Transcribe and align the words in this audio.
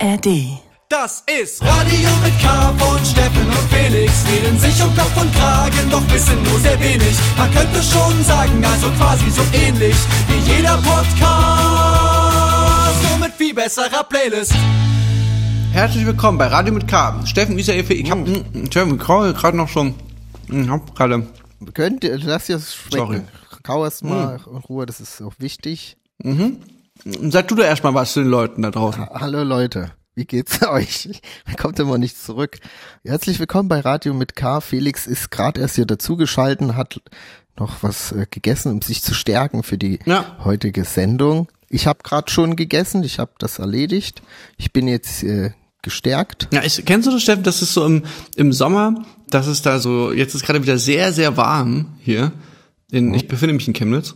ARD. 0.00 0.58
Das 0.88 1.22
ist 1.40 1.60
Radio 1.62 2.08
mit 2.22 2.32
K 2.40 2.72
von 2.78 3.04
Steffen 3.04 3.46
und 3.46 3.68
Felix. 3.70 4.12
Reden 4.30 4.58
sich 4.58 4.82
um 4.82 4.94
Kopf 4.96 5.20
und 5.20 5.32
Kragen, 5.34 5.90
doch 5.90 6.02
wissen 6.12 6.42
nur 6.44 6.58
sehr 6.60 6.78
wenig. 6.80 7.16
Man 7.36 7.50
könnte 7.52 7.82
schon 7.82 8.22
sagen, 8.24 8.64
also 8.64 8.88
quasi 8.92 9.28
so 9.30 9.42
ähnlich 9.52 9.94
wie 10.28 10.38
jeder 10.52 10.76
Podcast. 10.78 11.18
Nur 13.10 13.18
mit 13.18 13.32
viel 13.34 13.52
besserer 13.54 14.04
Playlist. 14.04 14.54
Herzlich 15.72 16.06
willkommen 16.06 16.38
bei 16.38 16.46
Radio 16.46 16.72
mit 16.72 16.88
K. 16.88 17.20
Steffen 17.26 17.58
ist 17.58 17.66
ja 17.68 17.74
für 17.82 17.94
ich 17.94 18.10
hab, 18.10 18.18
Hm. 18.26 18.44
mm, 18.52 18.66
Steffen, 18.66 18.98
Kraul 18.98 19.34
gerade 19.34 19.56
noch 19.56 19.68
schon, 19.68 19.94
ich 20.50 20.68
hab 20.68 20.94
gerade, 20.94 21.26
Könnt 21.74 22.04
ihr, 22.04 22.16
lass 22.18 22.48
es 22.48 22.76
Sorry. 22.90 23.16
schmecken. 23.16 23.28
Kau 23.62 23.84
erst 23.84 24.02
mal 24.04 24.40
in 24.50 24.56
Ruhe, 24.58 24.86
das 24.86 25.00
ist 25.00 25.20
auch 25.20 25.34
wichtig. 25.38 25.96
Sag 27.04 27.48
du 27.48 27.54
doch 27.54 27.64
erstmal 27.64 27.94
was 27.94 28.12
zu 28.12 28.20
den 28.20 28.28
Leuten 28.28 28.62
da 28.62 28.70
draußen. 28.70 29.06
Hallo 29.10 29.42
Leute, 29.42 29.92
wie 30.14 30.24
geht's 30.24 30.62
euch? 30.68 31.08
Man 31.46 31.56
kommt 31.56 31.78
immer 31.78 31.98
nicht 31.98 32.20
zurück. 32.22 32.58
Herzlich 33.04 33.38
willkommen 33.38 33.68
bei 33.68 33.80
Radio 33.80 34.14
mit 34.14 34.36
K. 34.36 34.60
Felix 34.60 35.06
ist 35.06 35.30
gerade 35.30 35.60
erst 35.60 35.76
hier 35.76 35.86
dazugeschalten, 35.86 36.76
hat 36.76 37.00
noch 37.58 37.82
was 37.82 38.12
äh, 38.12 38.26
gegessen, 38.30 38.72
um 38.72 38.82
sich 38.82 39.02
zu 39.02 39.14
stärken 39.14 39.62
für 39.62 39.78
die 39.78 39.98
Ja. 40.06 40.36
heutige 40.44 40.84
Sendung. 40.84 41.48
Ich 41.68 41.86
habe 41.86 42.00
gerade 42.02 42.30
schon 42.30 42.56
gegessen, 42.56 43.02
ich 43.02 43.18
habe 43.18 43.32
das 43.38 43.58
erledigt. 43.58 44.22
Ich 44.56 44.72
bin 44.72 44.88
jetzt 44.88 45.22
äh, 45.22 45.50
gestärkt. 45.82 46.48
Ja, 46.52 46.62
ich, 46.62 46.84
kennst 46.84 47.06
du 47.06 47.12
das, 47.12 47.22
Steffen, 47.22 47.42
das 47.42 47.62
ist 47.62 47.74
so 47.74 47.84
im, 47.84 48.04
im 48.36 48.52
Sommer, 48.52 49.04
das 49.28 49.46
ist 49.46 49.66
da 49.66 49.78
so, 49.78 50.12
jetzt 50.12 50.34
ist 50.34 50.44
gerade 50.44 50.62
wieder 50.62 50.78
sehr, 50.78 51.12
sehr 51.12 51.36
warm 51.36 51.96
hier. 52.00 52.32
In, 52.90 53.12
ich 53.12 53.28
befinde 53.28 53.52
mich 53.54 53.68
in 53.68 53.74
Chemnitz. 53.74 54.14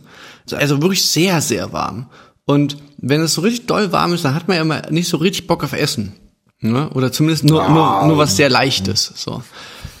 Also 0.51 0.81
wirklich 0.81 1.05
sehr, 1.05 1.41
sehr 1.41 1.71
warm. 1.73 2.09
Und 2.45 2.77
wenn 2.97 3.21
es 3.21 3.33
so 3.33 3.41
richtig 3.41 3.67
doll 3.67 3.91
warm 3.91 4.13
ist, 4.13 4.25
dann 4.25 4.35
hat 4.35 4.47
man 4.47 4.55
ja 4.57 4.63
immer 4.63 4.81
nicht 4.91 5.07
so 5.07 5.17
richtig 5.17 5.47
Bock 5.47 5.63
auf 5.63 5.73
Essen. 5.73 6.13
Ne? 6.59 6.89
Oder 6.91 7.11
zumindest 7.11 7.43
nur, 7.43 7.67
nur, 7.69 8.07
nur 8.07 8.17
was 8.17 8.35
sehr 8.35 8.49
Leichtes. 8.49 9.13
So. 9.15 9.43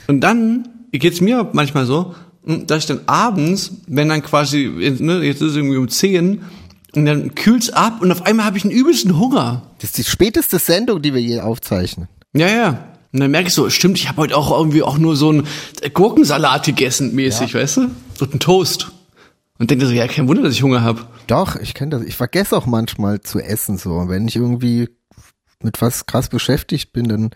Und 0.07 0.21
dann 0.21 0.67
geht's 0.91 1.21
mir 1.21 1.49
manchmal 1.53 1.85
so, 1.85 2.15
dass 2.45 2.79
ich 2.79 2.85
dann 2.85 3.01
abends, 3.05 3.71
wenn 3.87 4.09
dann 4.09 4.21
quasi, 4.21 4.69
ne, 4.99 5.23
jetzt 5.23 5.41
ist 5.41 5.51
es 5.51 5.55
irgendwie 5.55 5.77
um 5.77 5.87
10 5.87 6.41
und 6.95 7.05
dann 7.05 7.35
kühlt's 7.35 7.69
ab 7.69 8.01
und 8.01 8.11
auf 8.11 8.25
einmal 8.25 8.45
habe 8.45 8.57
ich 8.57 8.63
einen 8.63 8.73
übelsten 8.73 9.17
Hunger. 9.17 9.63
Das 9.79 9.91
ist 9.91 9.97
die 9.97 10.03
späteste 10.03 10.59
Sendung, 10.59 11.01
die 11.01 11.13
wir 11.13 11.21
je 11.21 11.41
aufzeichnen. 11.41 12.07
Ja, 12.33 12.47
ja. 12.47 12.87
Und 13.11 13.19
dann 13.19 13.31
merke 13.31 13.47
ich 13.47 13.53
so, 13.53 13.69
stimmt, 13.69 13.97
ich 13.97 14.07
habe 14.09 14.21
heute 14.21 14.35
auch 14.35 14.51
irgendwie 14.57 14.83
auch 14.83 14.97
nur 14.97 15.15
so 15.15 15.29
einen 15.29 15.47
Gurkensalat 15.93 16.65
gegessen 16.65 17.13
mäßig, 17.13 17.53
weißt 17.53 17.77
du? 17.77 17.91
So 18.17 18.25
einen 18.25 18.39
Toast. 18.39 18.91
Und 19.63 19.71
denke 19.71 19.85
so, 19.85 19.93
ja, 19.93 20.09
kein 20.09 20.27
Wunder, 20.27 20.43
dass 20.43 20.55
ich 20.55 20.61
Hunger 20.61 20.81
habe. 20.81 21.07
Doch, 21.25 21.55
ich 21.55 21.73
kenne 21.73 21.91
das. 21.91 22.03
Ich 22.03 22.17
vergesse 22.17 22.57
auch 22.57 22.65
manchmal 22.65 23.21
zu 23.21 23.39
essen 23.39 23.77
so. 23.77 24.09
Wenn 24.09 24.27
ich 24.27 24.35
irgendwie 24.35 24.89
mit 25.61 25.81
was 25.81 26.05
krass 26.05 26.27
beschäftigt 26.27 26.91
bin, 26.91 27.07
dann 27.07 27.29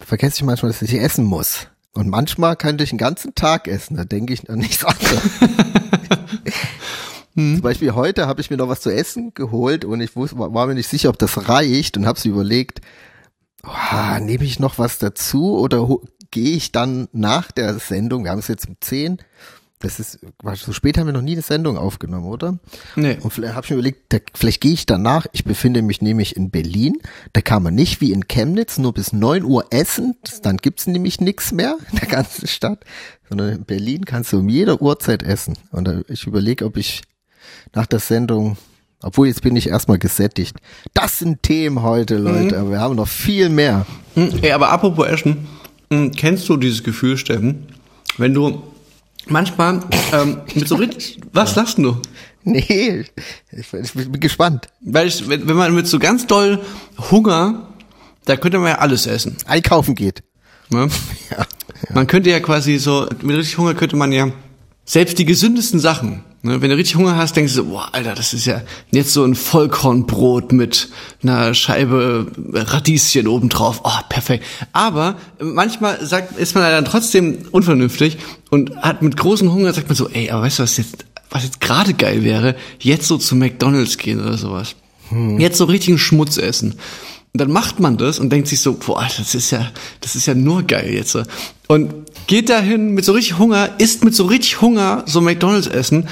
vergesse 0.00 0.36
ich 0.36 0.44
manchmal, 0.44 0.72
dass 0.72 0.80
ich 0.80 0.94
essen 0.94 1.26
muss. 1.26 1.68
Und 1.92 2.08
manchmal 2.08 2.56
könnte 2.56 2.82
ich 2.82 2.92
einen 2.92 2.98
ganzen 2.98 3.34
Tag 3.34 3.68
essen. 3.68 3.98
Da 3.98 4.06
denke 4.06 4.32
ich 4.32 4.48
an 4.48 4.60
nichts 4.60 4.86
anderes. 4.86 5.20
Zum 7.34 7.60
Beispiel 7.60 7.94
heute 7.94 8.26
habe 8.26 8.40
ich 8.40 8.48
mir 8.48 8.56
noch 8.56 8.70
was 8.70 8.80
zu 8.80 8.88
essen 8.88 9.34
geholt 9.34 9.84
und 9.84 10.00
ich 10.00 10.16
wusste, 10.16 10.38
war 10.38 10.66
mir 10.66 10.76
nicht 10.76 10.88
sicher, 10.88 11.10
ob 11.10 11.18
das 11.18 11.46
reicht 11.46 11.98
und 11.98 12.06
habe 12.06 12.18
so 12.18 12.30
überlegt, 12.30 12.80
oh, 13.64 14.18
nehme 14.20 14.44
ich 14.44 14.58
noch 14.58 14.78
was 14.78 14.98
dazu 14.98 15.58
oder 15.58 15.86
gehe 16.30 16.56
ich 16.56 16.72
dann 16.72 17.08
nach 17.12 17.52
der 17.52 17.78
Sendung, 17.78 18.24
wir 18.24 18.30
haben 18.30 18.38
es 18.38 18.48
jetzt 18.48 18.66
um 18.66 18.76
10, 18.80 19.18
das 19.86 20.00
ist, 20.00 20.18
war 20.42 20.56
so 20.56 20.72
spät 20.72 20.98
haben 20.98 21.06
wir 21.06 21.12
noch 21.12 21.22
nie 21.22 21.32
eine 21.32 21.42
Sendung 21.42 21.78
aufgenommen, 21.78 22.26
oder? 22.26 22.58
Nee. 22.96 23.18
Und 23.20 23.32
vielleicht 23.32 23.54
habe 23.54 23.64
ich 23.64 23.70
mir 23.70 23.76
überlegt, 23.76 24.12
da, 24.12 24.18
vielleicht 24.34 24.60
gehe 24.60 24.72
ich 24.72 24.84
danach, 24.84 25.26
ich 25.32 25.44
befinde 25.44 25.82
mich 25.82 26.02
nämlich 26.02 26.36
in 26.36 26.50
Berlin, 26.50 26.98
da 27.32 27.40
kann 27.40 27.62
man 27.62 27.74
nicht 27.74 28.00
wie 28.00 28.12
in 28.12 28.26
Chemnitz 28.28 28.78
nur 28.78 28.92
bis 28.92 29.12
9 29.12 29.44
Uhr 29.44 29.66
essen, 29.70 30.16
dann 30.42 30.56
gibt's 30.56 30.86
nämlich 30.86 31.20
nichts 31.20 31.52
mehr 31.52 31.76
in 31.92 31.98
der 31.98 32.08
ganzen 32.08 32.48
Stadt, 32.48 32.84
sondern 33.28 33.50
in 33.50 33.64
Berlin 33.64 34.04
kannst 34.04 34.32
du 34.32 34.38
um 34.38 34.48
jede 34.48 34.82
Uhrzeit 34.82 35.22
essen. 35.22 35.56
Und 35.70 35.86
da, 35.86 36.00
ich 36.08 36.26
überlege, 36.26 36.64
ob 36.64 36.76
ich 36.76 37.02
nach 37.74 37.86
der 37.86 38.00
Sendung, 38.00 38.56
obwohl 39.02 39.28
jetzt 39.28 39.42
bin 39.42 39.54
ich 39.54 39.68
erstmal 39.68 39.98
gesättigt. 39.98 40.56
Das 40.94 41.20
sind 41.20 41.42
Themen 41.42 41.82
heute, 41.82 42.18
Leute, 42.18 42.58
aber 42.58 42.70
wir 42.70 42.80
haben 42.80 42.96
noch 42.96 43.08
viel 43.08 43.48
mehr. 43.48 43.86
Hm, 44.14 44.32
Ey, 44.42 44.50
aber 44.52 44.70
apropos 44.70 45.06
Essen, 45.06 45.46
hm, 45.92 46.10
kennst 46.10 46.48
du 46.48 46.56
dieses 46.56 46.82
Gefühl, 46.82 47.16
Steffen, 47.16 47.68
wenn 48.18 48.34
du 48.34 48.62
manchmal 49.26 49.82
ähm, 50.12 50.42
mit 50.54 50.68
so 50.68 50.76
richtig, 50.76 51.20
was 51.32 51.54
lachst 51.56 51.78
du? 51.78 52.00
Nee, 52.44 53.04
ich, 53.50 53.72
ich 53.72 53.92
bin 53.92 54.20
gespannt. 54.20 54.68
Weil 54.80 55.08
ich, 55.08 55.28
wenn, 55.28 55.48
wenn 55.48 55.56
man 55.56 55.74
mit 55.74 55.86
so 55.88 55.98
ganz 55.98 56.26
doll 56.26 56.60
Hunger, 57.10 57.68
da 58.24 58.36
könnte 58.36 58.58
man 58.58 58.68
ja 58.68 58.78
alles 58.78 59.06
essen. 59.06 59.36
Einkaufen 59.46 59.94
geht. 59.94 60.22
Ne? 60.70 60.88
Ja. 61.30 61.44
Man 61.94 62.06
könnte 62.06 62.30
ja 62.30 62.40
quasi 62.40 62.78
so, 62.78 63.06
mit 63.20 63.36
richtig 63.36 63.58
Hunger 63.58 63.74
könnte 63.74 63.96
man 63.96 64.10
ja 64.10 64.30
selbst 64.86 65.18
die 65.18 65.26
gesündesten 65.26 65.78
Sachen, 65.78 66.24
ne, 66.46 66.62
wenn 66.62 66.70
du 66.70 66.76
richtig 66.76 66.96
Hunger 66.96 67.16
hast, 67.16 67.36
denkst 67.36 67.52
du 67.52 67.62
so, 67.62 67.68
boah, 67.68 67.88
Alter, 67.92 68.14
das 68.14 68.32
ist 68.32 68.46
ja 68.46 68.62
jetzt 68.90 69.12
so 69.12 69.24
ein 69.24 69.34
Vollkornbrot 69.34 70.52
mit 70.52 70.88
einer 71.22 71.52
Scheibe 71.54 72.26
Radieschen 72.52 73.28
obendrauf. 73.28 73.82
Oh, 73.84 74.00
perfekt. 74.08 74.44
Aber 74.72 75.16
manchmal 75.40 76.04
sagt, 76.04 76.38
ist 76.38 76.54
man 76.54 76.64
dann 76.64 76.84
trotzdem 76.84 77.38
unvernünftig 77.50 78.18
und 78.50 78.76
hat 78.76 79.02
mit 79.02 79.16
großem 79.16 79.52
Hunger 79.52 79.72
sagt 79.72 79.88
man 79.88 79.96
so, 79.96 80.08
ey, 80.08 80.30
aber 80.30 80.42
weißt 80.42 80.58
du, 80.58 80.62
was 80.62 80.76
jetzt, 80.78 81.04
was 81.30 81.44
jetzt 81.44 81.60
gerade 81.60 81.92
geil 81.94 82.24
wäre? 82.24 82.56
Jetzt 82.80 83.08
so 83.08 83.18
zu 83.18 83.36
McDonalds 83.36 83.98
gehen 83.98 84.20
oder 84.20 84.38
sowas. 84.38 84.74
Jetzt 85.38 85.58
so 85.58 85.66
richtigen 85.66 85.98
Schmutz 85.98 86.36
essen. 86.36 86.74
Und 87.36 87.40
dann 87.40 87.52
macht 87.52 87.80
man 87.80 87.98
das 87.98 88.18
und 88.18 88.30
denkt 88.30 88.48
sich 88.48 88.60
so, 88.60 88.72
boah, 88.74 89.06
das 89.14 89.34
ist 89.34 89.50
ja, 89.50 89.70
das 90.00 90.16
ist 90.16 90.24
ja 90.24 90.34
nur 90.34 90.62
geil 90.62 90.90
jetzt. 90.94 91.18
Und 91.68 91.92
geht 92.26 92.48
dahin 92.48 92.92
mit 92.92 93.04
so 93.04 93.12
richtig 93.12 93.38
Hunger, 93.38 93.74
isst 93.76 94.04
mit 94.04 94.14
so 94.14 94.24
richtig 94.24 94.62
Hunger 94.62 95.02
so 95.04 95.20
McDonalds 95.20 95.66
essen 95.66 96.08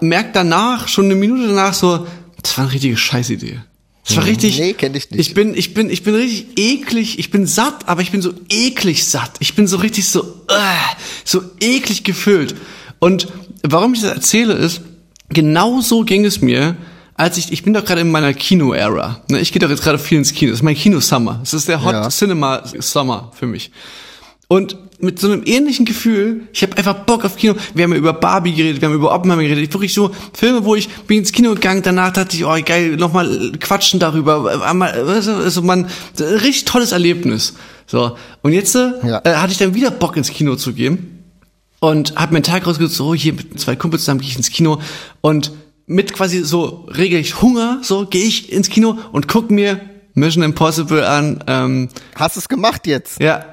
merkt 0.00 0.36
danach, 0.36 0.88
schon 0.88 1.06
eine 1.06 1.14
Minute 1.14 1.48
danach 1.48 1.74
so, 1.74 2.06
das 2.42 2.56
war 2.56 2.64
eine 2.64 2.72
richtige 2.74 2.96
Scheißidee. 2.96 3.60
Das 4.06 4.16
war 4.16 4.24
richtig. 4.24 4.58
Nee, 4.58 4.72
kenn 4.72 4.94
ich 4.94 5.10
nicht. 5.10 5.20
Ich 5.20 5.34
bin, 5.34 5.54
ich 5.54 5.74
bin, 5.74 5.90
ich 5.90 6.02
bin 6.02 6.14
richtig 6.14 6.58
eklig. 6.58 7.18
Ich 7.18 7.30
bin 7.30 7.46
satt, 7.46 7.88
aber 7.88 8.00
ich 8.00 8.10
bin 8.10 8.22
so 8.22 8.32
eklig 8.48 9.06
satt. 9.06 9.32
Ich 9.40 9.54
bin 9.54 9.66
so 9.66 9.76
richtig 9.76 10.08
so, 10.08 10.22
äh, 10.48 10.94
so 11.24 11.42
eklig 11.60 12.04
gefüllt. 12.04 12.54
Und 13.00 13.28
warum 13.62 13.92
ich 13.92 14.00
das 14.00 14.12
erzähle 14.12 14.54
ist, 14.54 14.80
genau 15.28 15.82
so 15.82 16.04
ging 16.04 16.24
es 16.24 16.40
mir, 16.40 16.76
als 17.16 17.36
ich, 17.36 17.52
ich 17.52 17.64
bin 17.64 17.74
doch 17.74 17.84
gerade 17.84 18.00
in 18.00 18.10
meiner 18.10 18.32
Kino-Ära. 18.32 19.22
Ne? 19.28 19.40
Ich 19.40 19.52
gehe 19.52 19.60
doch 19.60 19.68
jetzt 19.68 19.82
gerade 19.82 19.98
viel 19.98 20.16
ins 20.18 20.32
Kino. 20.32 20.52
Das 20.52 20.60
ist 20.60 20.64
mein 20.64 20.76
Kino-Summer. 20.76 21.40
Das 21.40 21.52
ist 21.52 21.68
der 21.68 21.84
Hot 21.84 21.92
Ja. 21.92 22.08
Cinema 22.08 22.62
Summer 22.78 23.30
für 23.34 23.46
mich. 23.46 23.72
Und 24.46 24.78
mit 25.00 25.20
so 25.20 25.30
einem 25.30 25.42
ähnlichen 25.46 25.84
Gefühl, 25.84 26.48
ich 26.52 26.62
habe 26.62 26.76
einfach 26.76 26.94
Bock 27.06 27.24
auf 27.24 27.36
Kino. 27.36 27.54
Wir 27.74 27.84
haben 27.84 27.92
ja 27.92 27.98
über 27.98 28.12
Barbie 28.12 28.52
geredet, 28.52 28.80
wir 28.80 28.88
haben 28.88 28.94
über 28.96 29.14
Oppenheimer 29.14 29.42
geredet. 29.42 29.64
Ich 29.64 29.72
wirklich 29.72 29.94
so 29.94 30.10
Filme, 30.32 30.64
wo 30.64 30.74
ich 30.74 30.88
bin 31.06 31.18
ins 31.18 31.30
Kino 31.32 31.54
gegangen, 31.54 31.82
danach 31.82 32.12
dachte 32.12 32.36
ich, 32.36 32.44
oh 32.44 32.56
geil, 32.64 32.96
nochmal 32.96 33.52
quatschen 33.60 34.00
darüber. 34.00 34.60
Einmal, 34.66 34.92
also 34.92 35.62
man, 35.62 35.84
ein 36.18 36.24
richtig 36.24 36.64
tolles 36.64 36.90
Erlebnis. 36.92 37.54
So 37.86 38.16
und 38.42 38.52
jetzt 38.52 38.74
äh, 38.74 38.90
Ja. 39.04 39.20
äh, 39.24 39.34
hatte 39.36 39.52
ich 39.52 39.58
dann 39.58 39.74
wieder 39.74 39.90
Bock 39.92 40.16
ins 40.16 40.30
Kino 40.30 40.56
zu 40.56 40.72
gehen 40.72 41.22
und 41.80 42.16
habe 42.16 42.32
mir 42.32 42.38
einen 42.38 42.44
Tag 42.44 42.66
rausgesucht, 42.66 42.92
so 42.94 43.14
hier 43.14 43.34
mit 43.34 43.58
zwei 43.60 43.76
Kumpels 43.76 44.02
zusammen 44.02 44.20
gehe 44.20 44.28
ich 44.30 44.36
ins 44.36 44.50
Kino 44.50 44.80
und 45.20 45.52
mit 45.86 46.12
quasi 46.12 46.42
so 46.44 46.86
regelrecht 46.90 47.40
Hunger, 47.40 47.78
so 47.82 48.04
gehe 48.04 48.24
ich 48.24 48.52
ins 48.52 48.68
Kino 48.68 48.98
und 49.12 49.28
guck 49.28 49.50
mir 49.50 49.80
Mission 50.14 50.42
Impossible 50.42 51.04
an. 51.06 51.42
Ähm, 51.46 51.88
Hast 52.16 52.34
du 52.36 52.40
es 52.40 52.48
gemacht 52.48 52.86
jetzt? 52.88 53.20
ja. 53.22 53.44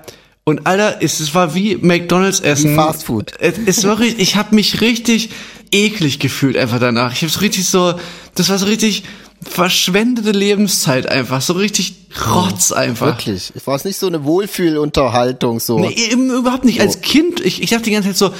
Und 0.48 0.68
Alter, 0.68 0.98
es, 1.02 1.20
es 1.20 1.34
war 1.34 1.56
wie 1.56 1.76
McDonalds 1.76 2.40
essen. 2.40 2.74
Wie 2.74 2.76
Fast 2.76 3.06
Food. 3.06 3.32
Es, 3.40 3.56
es 3.66 3.84
war 3.84 3.98
richtig, 3.98 4.22
ich 4.22 4.36
habe 4.36 4.54
mich 4.54 4.80
richtig 4.80 5.32
eklig 5.72 6.20
gefühlt 6.20 6.56
einfach 6.56 6.80
danach. 6.80 7.14
Ich 7.14 7.24
habe 7.24 7.32
so 7.32 7.40
richtig 7.40 7.66
so, 7.66 7.96
das 8.36 8.50
war 8.50 8.60
so 8.60 8.68
richtig 8.68 9.04
verschwendete 9.42 10.32
Lebenszeit 10.32 11.08
einfach, 11.08 11.42
so 11.42 11.54
richtig 11.54 11.96
Rotz 12.28 12.72
einfach. 12.72 13.08
Wirklich. 13.08 13.54
Es 13.56 13.66
war 13.66 13.80
nicht 13.84 13.98
so 13.98 14.06
eine 14.06 14.24
Wohlfühlunterhaltung, 14.24 15.60
so. 15.60 15.80
Nee, 15.80 15.96
eben 16.12 16.30
überhaupt 16.30 16.64
nicht. 16.64 16.80
Als 16.80 17.02
Kind, 17.02 17.40
ich, 17.40 17.64
ich 17.64 17.72
dachte 17.72 17.86
die 17.86 17.92
ganze 17.92 18.10
Zeit 18.10 18.18
so, 18.18 18.32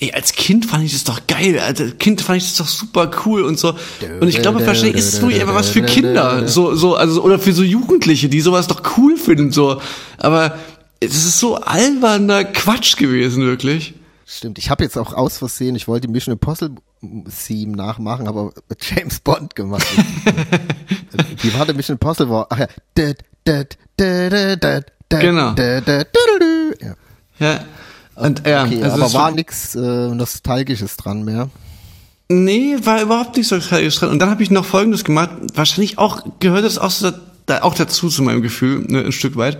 ey, 0.00 0.12
als 0.12 0.32
Kind 0.32 0.66
fand 0.66 0.84
ich 0.84 0.92
das 0.92 1.04
doch 1.04 1.26
geil, 1.26 1.58
als 1.60 1.80
Kind 1.98 2.20
fand 2.20 2.42
ich 2.42 2.44
das 2.44 2.56
doch 2.56 2.68
super 2.68 3.10
cool 3.24 3.42
und 3.42 3.58
so. 3.58 3.74
Und 4.20 4.28
ich 4.28 4.42
glaube, 4.42 4.64
wahrscheinlich 4.66 4.96
ist 4.96 5.14
es 5.14 5.22
wirklich 5.22 5.40
einfach 5.40 5.54
was 5.54 5.70
für 5.70 5.82
Kinder, 5.82 6.46
so, 6.46 6.74
so, 6.74 6.94
also, 6.94 7.22
oder 7.22 7.38
für 7.38 7.54
so 7.54 7.62
Jugendliche, 7.62 8.28
die 8.28 8.42
sowas 8.42 8.66
doch 8.66 8.82
cool 8.98 9.16
finden, 9.16 9.50
so. 9.50 9.80
Aber 10.18 10.58
es 11.04 11.24
ist 11.24 11.38
so 11.38 11.56
alberner 11.56 12.44
Quatsch 12.44 12.96
gewesen, 12.96 13.44
wirklich. 13.44 13.94
Stimmt, 14.26 14.58
ich 14.58 14.70
habe 14.70 14.84
jetzt 14.84 14.96
auch 14.96 15.12
aus 15.12 15.38
Versehen, 15.38 15.76
ich 15.76 15.86
wollte 15.86 16.06
die 16.06 16.12
Mission 16.12 16.32
Impossible 16.32 16.82
Theme 17.46 17.76
nachmachen, 17.76 18.26
aber 18.26 18.52
James 18.80 19.20
Bond 19.20 19.54
gemacht. 19.54 19.86
Wie 21.42 21.54
war 21.54 21.66
der 21.66 21.74
Mission 21.74 21.96
Impossible? 21.96 22.32
War, 22.32 22.46
ach 22.50 22.58
ja. 22.58 22.68
Genau. 25.20 25.54
Ja. 26.80 26.94
Ja. 27.38 27.64
Und 28.14 28.46
ja, 28.46 28.64
Okay, 28.64 28.82
also 28.82 28.96
aber 28.96 29.06
es 29.06 29.14
war 29.14 29.30
nix 29.32 29.74
äh, 29.74 29.80
Nostalgisches 29.80 30.96
dran 30.96 31.24
mehr. 31.24 31.50
Nee, 32.28 32.76
war 32.82 33.02
überhaupt 33.02 33.36
nicht 33.36 33.48
so 33.48 33.58
tragisch 33.58 33.96
dran. 33.96 34.10
Und 34.10 34.18
dann 34.20 34.30
habe 34.30 34.42
ich 34.42 34.50
noch 34.50 34.64
Folgendes 34.64 35.04
gemacht. 35.04 35.30
Wahrscheinlich 35.54 35.98
auch 35.98 36.22
gehört 36.40 36.64
das 36.64 36.78
auch 36.78 36.90
so 36.90 37.10
auch 37.60 37.74
dazu 37.74 38.08
zu 38.08 38.22
meinem 38.22 38.40
Gefühl, 38.40 38.86
ne, 38.86 39.04
ein 39.04 39.12
Stück 39.12 39.36
weit. 39.36 39.58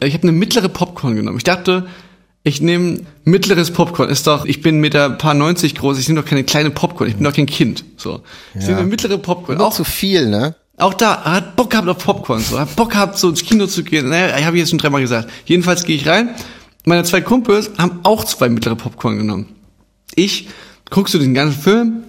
Ich 0.00 0.14
habe 0.14 0.22
eine 0.22 0.32
mittlere 0.32 0.68
Popcorn 0.68 1.16
genommen. 1.16 1.38
Ich 1.38 1.44
dachte, 1.44 1.86
ich 2.44 2.60
nehme 2.62 3.00
mittleres 3.24 3.72
Popcorn. 3.72 4.08
Ist 4.08 4.26
doch, 4.26 4.44
ich 4.44 4.62
bin 4.62 4.78
mit 4.80 4.94
der 4.94 5.10
paar 5.10 5.34
90 5.34 5.74
groß, 5.74 5.98
ich 5.98 6.08
nehme 6.08 6.20
doch 6.22 6.28
keine 6.28 6.44
kleine 6.44 6.70
Popcorn, 6.70 7.08
ich 7.08 7.16
bin 7.16 7.24
doch 7.24 7.32
kein 7.34 7.46
Kind. 7.46 7.84
So. 7.96 8.22
Ich 8.54 8.62
Ja. 8.62 8.68
nehme 8.68 8.80
eine 8.80 8.88
mittlere 8.88 9.18
Popcorn. 9.18 9.58
Auch 9.60 9.66
Auch, 9.66 9.74
zu 9.74 9.84
viel, 9.84 10.28
ne? 10.28 10.54
auch 10.76 10.94
da, 10.94 11.24
hat 11.24 11.56
Bock 11.56 11.70
gehabt 11.70 11.88
auf 11.88 11.98
Popcorn, 11.98 12.40
so. 12.40 12.58
Hat 12.58 12.76
Bock 12.76 12.90
gehabt, 12.92 13.18
so 13.18 13.28
ins 13.28 13.42
Kino 13.42 13.66
zu 13.66 13.82
gehen. 13.82 14.08
Naja, 14.08 14.38
ich 14.38 14.44
habe 14.44 14.56
jetzt 14.56 14.70
schon 14.70 14.78
dreimal 14.78 15.00
gesagt. 15.00 15.28
Jedenfalls 15.46 15.84
gehe 15.84 15.96
ich 15.96 16.06
rein. 16.06 16.30
Meine 16.84 17.02
zwei 17.04 17.20
Kumpels 17.20 17.70
haben 17.76 18.00
auch 18.04 18.24
zwei 18.24 18.48
mittlere 18.48 18.76
Popcorn 18.76 19.18
genommen. 19.18 19.46
Ich 20.14 20.48
guckst 20.90 21.12
du 21.14 21.18
den 21.18 21.34
ganzen 21.34 21.60
Film 21.60 22.04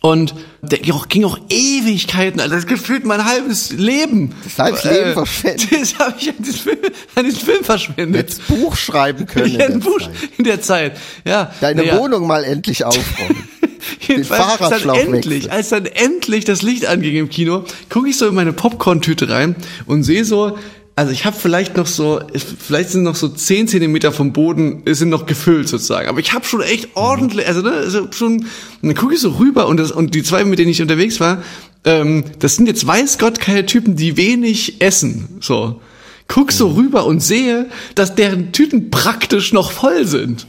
und 0.00 0.34
der 0.62 0.78
ging 0.78 0.92
auch, 0.92 1.08
ging 1.08 1.24
auch 1.24 1.38
Ewigkeiten, 1.48 2.40
Alter. 2.40 2.54
Das 2.54 2.66
gefühlt 2.66 3.04
mein 3.04 3.24
halbes 3.24 3.72
Leben. 3.72 4.32
Das 4.44 4.58
halbes 4.58 4.84
Leben 4.84 5.12
verschwendet. 5.12 5.68
Das 5.80 5.98
habe 5.98 6.14
ich 6.20 6.28
an 6.28 6.36
diesen 6.38 6.60
Film, 6.60 6.78
an 7.16 7.30
Film 7.32 7.64
verschwendet. 7.64 8.28
Jetzt 8.28 8.46
Buch 8.46 8.76
schreiben 8.76 9.26
können. 9.26 9.46
Ich 9.46 9.54
in 9.54 9.60
hätte 9.60 9.72
ein 9.72 9.80
der 9.80 9.90
Buch 9.90 9.98
Zeit. 9.98 10.10
in 10.38 10.44
der 10.44 10.60
Zeit. 10.60 11.00
Ja. 11.24 11.52
Deine 11.60 11.82
naja. 11.82 11.98
Wohnung 11.98 12.28
mal 12.28 12.44
endlich 12.44 12.84
aufräumen. 12.84 13.48
Jedenfalls, 14.06 14.60
als 14.60 14.82
dann 14.84 14.94
endlich, 14.94 15.50
als 15.50 15.70
dann 15.70 15.86
endlich 15.86 16.44
das 16.44 16.62
Licht 16.62 16.86
anging 16.86 17.16
im 17.16 17.28
Kino, 17.28 17.64
gucke 17.88 18.08
ich 18.08 18.16
so 18.16 18.28
in 18.28 18.34
meine 18.34 18.52
Popcorn-Tüte 18.52 19.28
rein 19.28 19.56
und 19.86 20.04
sehe 20.04 20.24
so, 20.24 20.58
also 20.98 21.12
ich 21.12 21.24
habe 21.24 21.36
vielleicht 21.36 21.76
noch 21.76 21.86
so, 21.86 22.20
vielleicht 22.58 22.90
sind 22.90 23.04
noch 23.04 23.14
so 23.14 23.28
10 23.28 23.68
Zentimeter 23.68 24.10
vom 24.10 24.32
Boden 24.32 24.82
sind 24.84 25.10
noch 25.10 25.26
gefüllt 25.26 25.68
sozusagen, 25.68 26.08
aber 26.08 26.18
ich 26.18 26.32
habe 26.32 26.44
schon 26.44 26.60
echt 26.60 26.96
ordentlich, 26.96 27.46
also, 27.46 27.62
ne, 27.62 27.70
also 27.70 28.08
schon, 28.10 28.46
dann 28.82 28.96
gucke 28.96 29.14
ich 29.14 29.20
so 29.20 29.30
rüber 29.30 29.68
und 29.68 29.76
das 29.76 29.92
und 29.92 30.16
die 30.16 30.24
zwei, 30.24 30.44
mit 30.44 30.58
denen 30.58 30.72
ich 30.72 30.82
unterwegs 30.82 31.20
war, 31.20 31.44
ähm, 31.84 32.24
das 32.40 32.56
sind 32.56 32.66
jetzt 32.66 32.84
weiß 32.84 33.18
Gott 33.18 33.38
keine 33.38 33.64
Typen, 33.64 33.94
die 33.94 34.16
wenig 34.16 34.80
essen, 34.80 35.38
so. 35.40 35.80
Guck 36.26 36.50
so 36.50 36.72
rüber 36.72 37.06
und 37.06 37.20
sehe, 37.20 37.66
dass 37.94 38.16
deren 38.16 38.50
Tüten 38.50 38.90
praktisch 38.90 39.52
noch 39.52 39.70
voll 39.70 40.04
sind. 40.04 40.48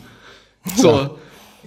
So. 0.76 1.19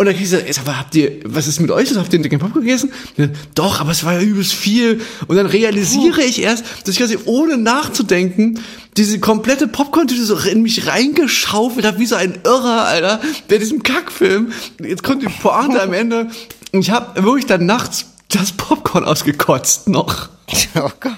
Und 0.02 0.06
dann 0.06 0.16
krieg 0.16 0.24
ich 0.24 0.30
so, 0.30 0.36
ey, 0.36 0.52
mal, 0.66 0.80
habt 0.80 0.96
ihr, 0.96 1.20
was 1.24 1.46
ist 1.46 1.60
mit 1.60 1.70
euch? 1.70 1.88
das? 1.88 1.96
Habt 1.96 2.12
ihr 2.12 2.20
den 2.20 2.38
Popcorn 2.40 2.64
gegessen? 2.64 2.90
Ja, 3.16 3.28
Doch, 3.54 3.80
aber 3.80 3.92
es 3.92 4.02
war 4.02 4.14
ja 4.14 4.20
übelst 4.20 4.52
viel. 4.52 5.00
Und 5.28 5.36
dann 5.36 5.46
realisiere 5.46 6.24
ich 6.24 6.42
erst, 6.42 6.64
dass 6.82 6.88
ich 6.94 6.98
quasi 6.98 7.18
ohne 7.24 7.56
nachzudenken 7.56 8.58
diese 8.96 9.20
komplette 9.20 9.68
Popcorn-Tüte 9.68 10.24
so 10.24 10.36
in 10.38 10.62
mich 10.62 10.88
reingeschaufelt 10.88 11.86
habe, 11.86 12.00
wie 12.00 12.06
so 12.06 12.16
ein 12.16 12.40
Irrer, 12.42 12.84
Alter, 12.84 13.20
bei 13.46 13.58
diesem 13.58 13.84
Kackfilm. 13.84 14.50
Jetzt 14.82 15.04
kommt 15.04 15.22
die 15.22 15.28
Pointe 15.28 15.80
am 15.80 15.92
Ende. 15.92 16.32
Und 16.72 16.80
ich 16.80 16.90
habe 16.90 17.22
wirklich 17.22 17.46
dann 17.46 17.64
nachts 17.64 18.06
das 18.26 18.50
Popcorn 18.50 19.04
ausgekotzt 19.04 19.88
noch. 19.88 20.30
oh 20.74 20.90
Gott. 20.98 21.12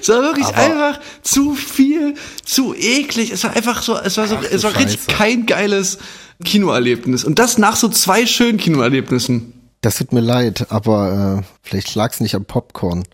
Es 0.00 0.08
war 0.08 0.22
wirklich 0.22 0.46
Aber- 0.46 0.56
einfach 0.56 1.00
zu 1.22 1.54
viel, 1.54 2.14
zu 2.46 2.74
eklig. 2.74 3.30
Es 3.30 3.44
war 3.44 3.54
einfach 3.54 3.82
so, 3.82 3.94
es 3.98 4.16
war 4.16 4.26
so, 4.26 4.36
Ach, 4.36 4.40
du 4.40 4.54
es 4.54 4.62
war 4.62 4.74
richtig 4.74 5.00
Scheiße. 5.06 5.18
kein 5.18 5.44
geiles 5.44 5.98
Kinoerlebnis. 6.44 7.24
Und 7.24 7.38
das 7.38 7.58
nach 7.58 7.76
so 7.76 7.88
zwei 7.88 8.26
schönen 8.26 8.58
Kinoerlebnissen. 8.58 9.52
Das 9.80 9.98
tut 9.98 10.12
mir 10.12 10.20
leid, 10.20 10.66
aber 10.70 11.40
äh, 11.40 11.44
vielleicht 11.62 11.94
lag's 11.94 12.20
nicht 12.20 12.34
am 12.34 12.44
Popcorn. 12.44 13.04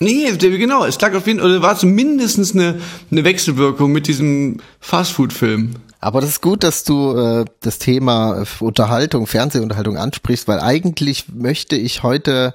Nee, 0.00 0.30
genau, 0.36 0.84
es 0.84 1.00
lag 1.00 1.14
auf 1.14 1.26
jeden 1.26 1.40
Fall, 1.40 1.50
oder 1.50 1.62
war 1.62 1.76
zumindest 1.76 2.54
eine, 2.54 2.80
eine 3.10 3.24
Wechselwirkung 3.24 3.90
mit 3.90 4.06
diesem 4.06 4.60
Fastfood-Film. 4.78 5.74
Aber 6.00 6.20
das 6.20 6.30
ist 6.30 6.42
gut, 6.42 6.62
dass 6.62 6.84
du 6.84 7.16
äh, 7.16 7.44
das 7.60 7.78
Thema 7.78 8.44
Unterhaltung, 8.60 9.26
Fernsehunterhaltung 9.26 9.96
ansprichst, 9.96 10.46
weil 10.46 10.60
eigentlich 10.60 11.24
möchte 11.34 11.74
ich 11.74 12.04
heute, 12.04 12.54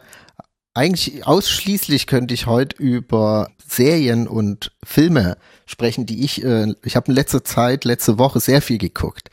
eigentlich 0.74 1.26
ausschließlich 1.28 2.08
könnte 2.08 2.34
ich 2.34 2.48
heute 2.48 2.82
über 2.82 3.50
Serien 3.66 4.28
und 4.28 4.72
Filme 4.84 5.38
sprechen, 5.66 6.06
die 6.06 6.24
ich, 6.24 6.44
äh, 6.44 6.74
ich 6.84 6.96
habe 6.96 7.08
in 7.08 7.16
letzter 7.16 7.44
Zeit, 7.44 7.86
letzte 7.86 8.18
Woche 8.18 8.40
sehr 8.40 8.62
viel 8.62 8.78
geguckt. 8.78 9.30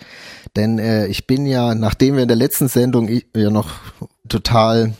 Denn 0.56 0.78
äh, 0.78 1.06
ich 1.06 1.26
bin 1.26 1.46
ja, 1.46 1.74
nachdem 1.74 2.16
wir 2.16 2.22
in 2.22 2.28
der 2.28 2.36
letzten 2.36 2.68
Sendung 2.68 3.08
ja 3.34 3.50
noch 3.50 3.70
total 4.28 4.94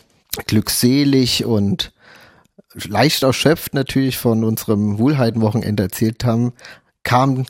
glückselig 0.47 1.45
und 1.45 1.93
leicht 2.75 3.23
erschöpft 3.23 3.75
natürlich 3.75 4.17
von 4.17 4.45
unserem 4.45 4.99
Wohlheitenwochenende 4.99 5.85
erzählt 5.85 6.25
haben, 6.25 6.53
kam 7.03 7.47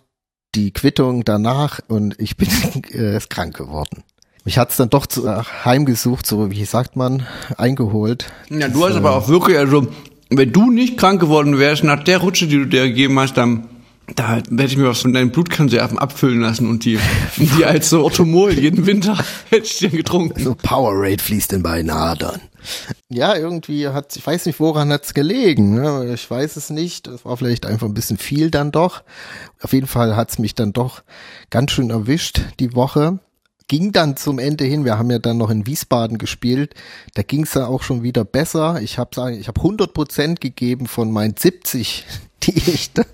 die 0.54 0.72
Quittung 0.72 1.24
danach 1.24 1.80
und 1.88 2.18
ich 2.20 2.36
bin 2.36 2.48
äh, 2.92 3.20
krank 3.28 3.56
geworden. 3.56 4.02
Mich 4.44 4.58
hat's 4.58 4.76
dann 4.76 4.88
doch 4.88 5.06
zu, 5.06 5.26
äh, 5.26 5.42
heimgesucht, 5.64 6.26
so 6.26 6.50
wie 6.50 6.64
sagt 6.64 6.96
man, 6.96 7.26
eingeholt. 7.56 8.26
Ja, 8.48 8.68
du 8.68 8.86
hast 8.86 8.96
aber 8.96 9.14
auch 9.14 9.28
wirklich, 9.28 9.58
also, 9.58 9.88
wenn 10.30 10.52
du 10.52 10.70
nicht 10.70 10.96
krank 10.96 11.20
geworden 11.20 11.58
wärst, 11.58 11.84
nach 11.84 12.02
der 12.02 12.18
Rutsche, 12.18 12.46
die 12.46 12.56
du 12.56 12.66
dir 12.66 12.88
gegeben 12.88 13.18
hast, 13.18 13.36
dann, 13.36 13.68
da 14.16 14.36
hätte 14.36 14.64
ich 14.64 14.76
mir 14.76 14.88
was 14.88 15.02
von 15.02 15.12
deinen 15.12 15.30
Blutkonserven 15.30 15.98
abfüllen 15.98 16.40
lassen 16.40 16.68
und 16.68 16.84
die, 16.84 16.98
die 17.36 17.64
als 17.64 17.90
so 17.90 18.04
Ottomol 18.04 18.52
jeden 18.52 18.86
Winter 18.86 19.18
hätte 19.50 19.66
ich 19.66 19.78
dir 19.78 19.90
getrunken. 19.90 20.42
So 20.42 20.54
Powerade 20.54 21.22
fließt 21.22 21.52
in 21.52 21.62
meinen 21.62 21.90
Adern. 21.90 22.40
Ja, 23.08 23.36
irgendwie 23.36 23.88
hat, 23.88 24.16
ich 24.16 24.26
weiß 24.26 24.46
nicht, 24.46 24.60
woran 24.60 24.92
hat's 24.92 25.14
gelegen. 25.14 25.74
Ne? 25.74 26.12
Ich 26.14 26.30
weiß 26.30 26.56
es 26.56 26.70
nicht. 26.70 27.06
Es 27.08 27.24
war 27.24 27.36
vielleicht 27.36 27.66
einfach 27.66 27.86
ein 27.86 27.94
bisschen 27.94 28.18
viel 28.18 28.50
dann 28.50 28.72
doch. 28.72 29.02
Auf 29.62 29.72
jeden 29.72 29.86
Fall 29.86 30.16
hat's 30.16 30.38
mich 30.38 30.54
dann 30.54 30.72
doch 30.72 31.02
ganz 31.50 31.72
schön 31.72 31.90
erwischt 31.90 32.40
die 32.58 32.74
Woche. 32.74 33.18
Ging 33.70 33.92
dann 33.92 34.16
zum 34.16 34.40
Ende 34.40 34.64
hin. 34.64 34.84
Wir 34.84 34.98
haben 34.98 35.12
ja 35.12 35.20
dann 35.20 35.38
noch 35.38 35.48
in 35.48 35.64
Wiesbaden 35.64 36.18
gespielt. 36.18 36.74
Da 37.14 37.22
ging's 37.22 37.54
ja 37.54 37.68
auch 37.68 37.84
schon 37.84 38.02
wieder 38.02 38.24
besser. 38.24 38.80
Ich 38.82 38.98
habe 38.98 39.32
ich 39.32 39.46
habe 39.46 39.60
100 39.60 39.94
Prozent 39.94 40.40
gegeben 40.40 40.88
von 40.88 41.12
meinen 41.12 41.36
70, 41.36 42.04
die 42.42 42.58
ich 42.58 42.92
da 42.92 43.04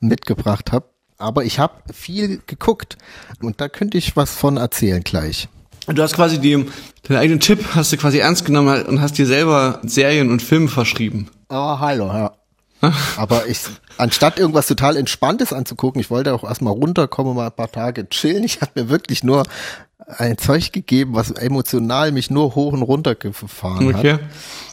mitgebracht 0.00 0.70
habe. 0.70 0.84
Aber 1.16 1.44
ich 1.44 1.58
habe 1.58 1.72
viel 1.94 2.42
geguckt 2.46 2.98
und 3.40 3.58
da 3.62 3.70
könnte 3.70 3.96
ich 3.96 4.16
was 4.16 4.32
von 4.32 4.58
erzählen 4.58 5.02
gleich. 5.02 5.48
Du 5.86 6.02
hast 6.02 6.14
quasi 6.14 6.38
die, 6.38 6.66
deinen 7.04 7.16
eigenen 7.16 7.40
Tipp 7.40 7.64
hast 7.74 7.90
du 7.90 7.96
quasi 7.96 8.18
ernst 8.18 8.44
genommen 8.44 8.84
und 8.84 9.00
hast 9.00 9.16
dir 9.16 9.24
selber 9.24 9.80
Serien 9.82 10.30
und 10.30 10.42
Filme 10.42 10.68
verschrieben. 10.68 11.30
Oh, 11.48 11.78
hallo, 11.78 12.08
ja. 12.08 12.32
Aber 13.16 13.46
ich, 13.46 13.60
anstatt 13.96 14.38
irgendwas 14.38 14.66
total 14.66 14.96
Entspanntes 14.96 15.52
anzugucken, 15.52 16.00
ich 16.00 16.10
wollte 16.10 16.34
auch 16.34 16.44
erstmal 16.44 16.74
runterkommen, 16.74 17.34
mal 17.34 17.46
ein 17.46 17.56
paar 17.56 17.72
Tage 17.72 18.08
chillen. 18.10 18.44
Ich 18.44 18.60
habe 18.60 18.72
mir 18.74 18.88
wirklich 18.88 19.24
nur 19.24 19.44
ein 20.06 20.38
Zeug 20.38 20.72
gegeben, 20.72 21.14
was 21.14 21.30
emotional 21.30 22.12
mich 22.12 22.30
nur 22.30 22.54
hoch 22.54 22.72
und 22.72 22.82
runter 22.82 23.14
gefahren 23.14 23.88
Okay. 23.94 24.12
hat. 24.14 24.20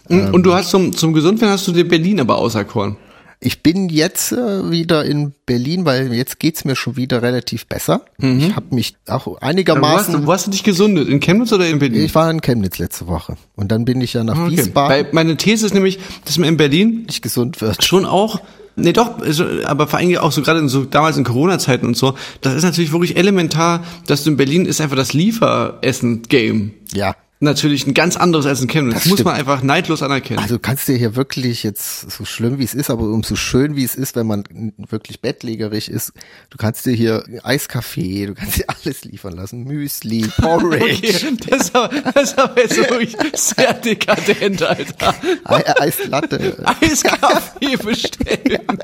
Und, 0.09 0.33
und 0.33 0.43
du 0.43 0.53
hast 0.53 0.69
zum, 0.69 0.93
zum 0.95 1.13
Gesundwerden 1.13 1.53
hast 1.53 1.67
du 1.67 1.71
dir 1.71 1.87
Berlin 1.87 2.19
aber 2.19 2.37
auserkoren. 2.37 2.97
Ich 3.45 3.61
bin 3.61 3.89
jetzt 3.89 4.31
äh, 4.31 4.71
wieder 4.71 5.03
in 5.03 5.33
Berlin, 5.45 5.83
weil 5.85 6.13
jetzt 6.13 6.39
geht's 6.39 6.63
mir 6.63 6.77
schon 6.77 6.95
wieder 6.95 7.21
relativ 7.21 7.65
besser. 7.67 8.01
Ich 8.17 8.55
habe 8.55 8.73
mich 8.73 8.95
auch 9.07 9.25
Wo 9.25 9.33
hast, 9.35 9.43
einigermaßen. 9.43 10.25
wo 10.25 10.31
hast 10.31 10.47
du 10.47 10.51
dich 10.51 10.63
gesundet? 10.63 11.09
In 11.09 11.19
Chemnitz 11.19 11.51
oder 11.51 11.67
in 11.67 11.77
Berlin? 11.79 12.03
Ich 12.05 12.15
war 12.15 12.29
in 12.31 12.39
Chemnitz 12.39 12.77
letzte 12.77 13.07
Woche 13.07 13.35
und 13.57 13.69
dann 13.71 13.83
bin 13.83 13.99
ich 13.99 14.13
ja 14.13 14.23
nach 14.23 14.37
Okay. 14.37 14.51
Wiesbaden, 14.51 14.89
Weil 15.05 15.07
meine 15.13 15.35
These 15.35 15.65
ist 15.65 15.73
nämlich, 15.73 15.99
dass 16.23 16.37
man 16.37 16.47
in 16.47 16.55
Berlin 16.57 17.03
nicht 17.05 17.21
gesund 17.21 17.59
wird. 17.59 17.83
schon 17.83 18.05
auch, 18.05 18.39
nee 18.75 18.93
doch, 18.93 19.19
also, 19.19 19.45
aber 19.65 19.87
vor 19.87 19.99
allem 19.99 20.17
auch 20.17 20.31
so 20.31 20.41
gerade 20.41 20.59
in 20.59 20.69
so 20.69 20.85
damals 20.85 21.17
in 21.17 21.23
Corona-Zeiten 21.23 21.85
und 21.85 21.97
so, 21.97 22.15
das 22.41 22.55
ist 22.55 22.63
natürlich 22.63 22.91
wirklich 22.91 23.17
elementar, 23.17 23.83
dass 24.07 24.23
du 24.23 24.31
in 24.31 24.37
Berlin 24.37 24.65
ist 24.65 24.81
einfach 24.81 24.95
das 24.95 25.13
Lieferessen-Game. 25.13 26.73
Ja, 26.93 27.15
Natürlich 27.39 27.85
ein 27.85 27.93
ganz 27.93 28.15
anderes 28.15 28.45
als 28.45 28.61
in 28.61 28.69
Chemnitz. 28.69 28.99
Das 28.99 29.05
muss 29.07 29.15
stimmt. 29.15 29.25
man 29.25 29.35
einfach 29.35 29.61
neidlos 29.63 30.01
anerkennen. 30.01 30.39
Also 30.39 30.59
kannst 30.59 30.87
du 30.87 30.93
hier 30.93 31.17
wirklich 31.17 31.63
jetzt 31.63 32.09
so 32.09 32.23
schlimm 32.23 32.57
wie 32.57 32.63
es 32.63 32.73
ist, 32.73 32.89
aber 32.89 33.03
umso 33.03 33.35
schön 33.35 33.75
wie 33.75 33.83
es 33.83 33.95
ist, 33.95 34.15
wenn 34.15 34.27
man 34.27 34.45
wirklich 34.89 35.19
bettlägerig 35.19 35.89
ist, 35.91 36.13
du 36.51 36.57
kannst 36.57 36.85
dir 36.85 36.93
hier 36.93 37.25
Eiskaffee, 37.43 38.27
du 38.27 38.33
kannst 38.35 38.59
dir 38.59 38.65
alles 38.69 39.03
liefern 39.03 39.33
lassen, 39.35 39.65
Müsli, 39.65 40.21
Porridge, 40.37 40.85
Okay, 41.27 41.37
das 41.49 41.61
ist 41.67 41.75
aber, 41.75 41.89
das 42.13 42.23
ist 42.31 42.39
aber 42.39 42.61
jetzt 42.61 42.77
wirklich 42.77 43.17
sehr 43.33 43.73
dekadent, 43.73 44.63
Alter. 44.63 45.13
Ei- 45.43 45.81
Eislatte. 45.81 46.63
Eiskaffee 46.79 47.75
bestellen. 47.83 48.79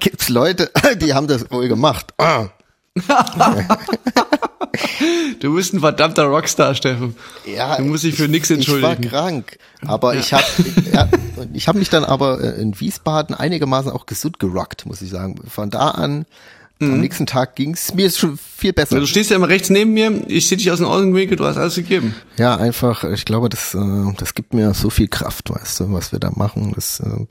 Gibt's 0.00 0.28
Leute, 0.28 0.72
die 1.00 1.14
haben 1.14 1.28
das 1.28 1.48
wohl 1.52 1.68
gemacht. 1.68 2.12
Ah. 2.18 2.48
Du 5.40 5.54
bist 5.54 5.72
ein 5.72 5.80
verdammter 5.80 6.24
Rockstar, 6.24 6.74
Steffen. 6.74 7.14
Ja, 7.44 7.76
Du 7.76 7.84
musst 7.84 8.04
dich 8.04 8.14
für 8.16 8.28
nichts 8.28 8.50
Ich 8.50 8.68
war 8.68 8.90
entschuldigen. 8.90 9.08
krank, 9.08 9.58
aber 9.86 10.16
ich 10.16 10.32
habe 10.32 10.44
ja, 10.92 11.08
ich 11.52 11.68
habe 11.68 11.78
mich 11.78 11.90
dann 11.90 12.04
aber 12.04 12.40
äh, 12.42 12.60
in 12.60 12.78
Wiesbaden 12.80 13.34
einigermaßen 13.36 13.90
auch 13.90 14.06
gesund 14.06 14.38
gerockt, 14.40 14.86
muss 14.86 15.02
ich 15.02 15.10
sagen. 15.10 15.40
Von 15.48 15.70
da 15.70 15.90
an 15.90 16.26
am 16.80 17.00
nächsten 17.00 17.24
Tag 17.24 17.54
ging's 17.54 17.94
mir 17.94 18.06
ist 18.06 18.18
schon 18.18 18.36
viel 18.36 18.72
besser. 18.74 18.96
Mhm. 18.96 19.00
Du 19.00 19.06
stehst 19.06 19.30
ja 19.30 19.36
immer 19.36 19.48
rechts 19.48 19.70
neben 19.70 19.94
mir, 19.94 20.22
ich 20.26 20.48
sehe 20.48 20.58
dich 20.58 20.70
aus 20.70 20.78
dem 20.78 20.86
Augenwinkel, 20.88 21.36
du 21.36 21.44
hast 21.46 21.56
alles 21.56 21.76
gegeben. 21.76 22.14
Ja, 22.36 22.56
einfach, 22.56 23.04
ich 23.04 23.24
glaube, 23.24 23.48
das, 23.48 23.74
äh, 23.74 24.12
das 24.18 24.34
gibt 24.34 24.52
mir 24.52 24.74
so 24.74 24.90
viel 24.90 25.08
Kraft, 25.08 25.48
weißt 25.50 25.80
du, 25.80 25.92
was 25.92 26.12
wir 26.12 26.18
da 26.18 26.30
machen. 26.34 26.72
Das 26.74 27.00
äh, 27.00 27.24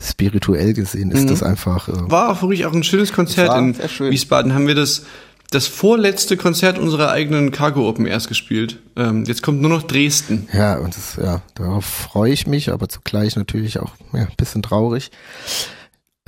spirituell 0.00 0.72
gesehen 0.72 1.10
ist 1.10 1.30
das 1.30 1.42
einfach. 1.42 1.88
Äh, 1.88 2.10
War 2.10 2.30
auch 2.30 2.42
wirklich 2.42 2.66
auch 2.66 2.72
ein 2.72 2.84
schönes 2.84 3.12
Konzert 3.12 3.56
in. 3.56 3.76
Wiesbaden. 4.10 4.54
Haben 4.54 4.66
wir 4.66 4.74
das 4.74 5.04
das 5.50 5.66
vorletzte 5.66 6.36
Konzert 6.36 6.78
unserer 6.78 7.10
eigenen 7.10 7.50
Cargo 7.50 7.88
Open 7.88 8.06
erst 8.06 8.28
gespielt. 8.28 8.78
Ähm, 8.96 9.24
jetzt 9.24 9.42
kommt 9.42 9.60
nur 9.60 9.70
noch 9.70 9.82
Dresden. 9.82 10.48
Ja, 10.52 10.78
und 10.78 10.96
das, 10.96 11.18
ja, 11.20 11.42
darauf 11.56 11.84
freue 11.84 12.32
ich 12.32 12.46
mich, 12.46 12.70
aber 12.72 12.88
zugleich 12.88 13.34
natürlich 13.34 13.80
auch 13.80 13.90
ja, 14.12 14.20
ein 14.20 14.36
bisschen 14.36 14.62
traurig. 14.62 15.10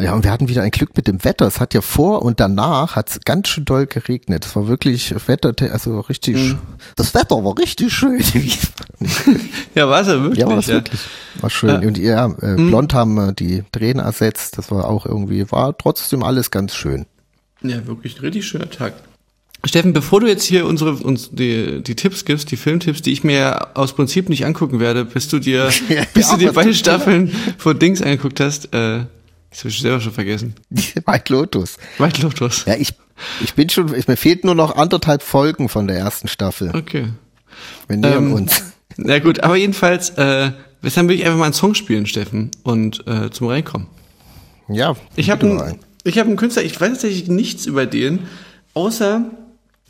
Ja, 0.01 0.15
und 0.15 0.25
wir 0.25 0.33
hatten 0.33 0.49
wieder 0.49 0.63
ein 0.63 0.71
Glück 0.71 0.97
mit 0.97 1.07
dem 1.07 1.23
Wetter. 1.23 1.47
Es 1.47 1.61
hat 1.61 1.75
ja 1.75 1.81
vor 1.81 2.23
und 2.23 2.41
danach 2.41 2.97
hat 2.97 3.11
es 3.11 3.21
ganz 3.21 3.49
schön 3.49 3.65
doll 3.65 3.87
geregnet. 3.87 4.47
Es 4.47 4.57
war 4.57 4.67
wirklich 4.67 5.15
Wetter, 5.29 5.55
also 5.73 6.01
richtig, 6.01 6.37
mhm. 6.37 6.59
das 6.97 7.15
Wetter 7.15 7.45
war 7.45 7.57
richtig 7.59 7.93
schön. 7.93 8.21
ja, 9.75 9.89
war 9.89 10.01
es 10.01 10.09
ja 10.09 10.23
wirklich. 10.23 10.41
Ja, 10.41 10.49
war 10.49 10.59
es 10.59 10.67
ja. 10.67 10.75
wirklich. 10.75 11.01
War 11.41 11.51
schön. 11.51 11.83
Ja. 11.83 11.89
Und 11.89 11.99
ja, 11.99 12.27
äh, 12.41 12.57
mhm. 12.57 12.69
blond 12.69 12.95
haben 12.95 13.15
wir 13.15 13.33
die 13.33 13.65
Tränen 13.71 14.05
ersetzt. 14.05 14.59
Das 14.59 14.71
war 14.71 14.89
auch 14.89 15.07
irgendwie, 15.07 15.51
war 15.53 15.77
trotzdem 15.77 16.23
alles 16.23 16.51
ganz 16.51 16.75
schön. 16.75 17.07
Ja, 17.63 17.87
wirklich 17.87 18.17
ein 18.17 18.21
richtig 18.21 18.47
schöner 18.47 18.71
Tag. 18.71 18.95
Steffen, 19.65 19.93
bevor 19.93 20.21
du 20.21 20.27
jetzt 20.27 20.43
hier 20.43 20.67
unsere 20.67 20.95
uns 20.95 21.31
die, 21.31 21.83
die 21.83 21.95
Tipps 21.95 22.25
gibst, 22.25 22.51
die 22.51 22.57
Filmtipps, 22.57 23.03
die 23.03 23.13
ich 23.13 23.23
mir 23.23 23.69
aus 23.77 23.93
Prinzip 23.93 24.29
nicht 24.29 24.45
angucken 24.45 24.81
werde, 24.81 25.05
bis 25.05 25.29
du 25.29 25.39
dir, 25.39 25.71
bis 26.15 26.31
du 26.31 26.37
dir 26.39 26.53
beide 26.53 26.75
Staffeln 26.75 27.33
von 27.59 27.79
Dings 27.79 28.03
angeguckt 28.03 28.41
hast, 28.41 28.75
äh, 28.75 29.05
das 29.53 29.61
habe 29.61 29.69
ich 29.69 29.81
selber 29.81 30.01
schon 30.01 30.13
vergessen. 30.13 30.55
White 30.71 31.33
Lotus. 31.33 31.77
White 31.99 32.23
Lotus. 32.23 32.65
Ja, 32.65 32.75
ich, 32.75 32.95
ich 33.43 33.55
bin 33.55 33.69
schon, 33.69 33.95
ich, 33.95 34.09
mir 34.09 34.17
fehlt 34.17 34.45
nur 34.45 34.55
noch 34.55 34.77
anderthalb 34.77 35.23
Folgen 35.23 35.69
von 35.69 35.87
der 35.87 35.99
ersten 35.99 36.27
Staffel. 36.27 36.73
Okay. 36.75 37.09
Wir 37.87 37.97
nähern 37.99 38.27
ähm, 38.27 38.33
uns. 38.33 38.63
Na 38.97 39.19
gut, 39.19 39.41
aber 39.41 39.57
jedenfalls, 39.57 40.11
äh, 40.11 40.53
weshalb 40.81 41.09
will 41.09 41.17
ich 41.17 41.25
einfach 41.25 41.39
mal 41.39 41.45
einen 41.45 41.55
Song 41.55 41.75
spielen, 41.75 42.07
Steffen, 42.07 42.51
und 42.63 43.07
äh, 43.07 43.31
zum 43.31 43.49
Reinkommen. 43.49 43.89
Ja. 44.69 44.97
Ich 45.17 45.31
habe 45.31 45.47
einen, 45.47 45.79
ich 46.05 46.19
habe 46.19 46.29
einen 46.29 46.39
Künstler, 46.39 46.63
ich 46.63 46.81
weiß 46.81 46.93
tatsächlich 46.93 47.29
nichts 47.29 47.67
über 47.67 47.85
den, 47.85 48.21
außer 48.75 49.31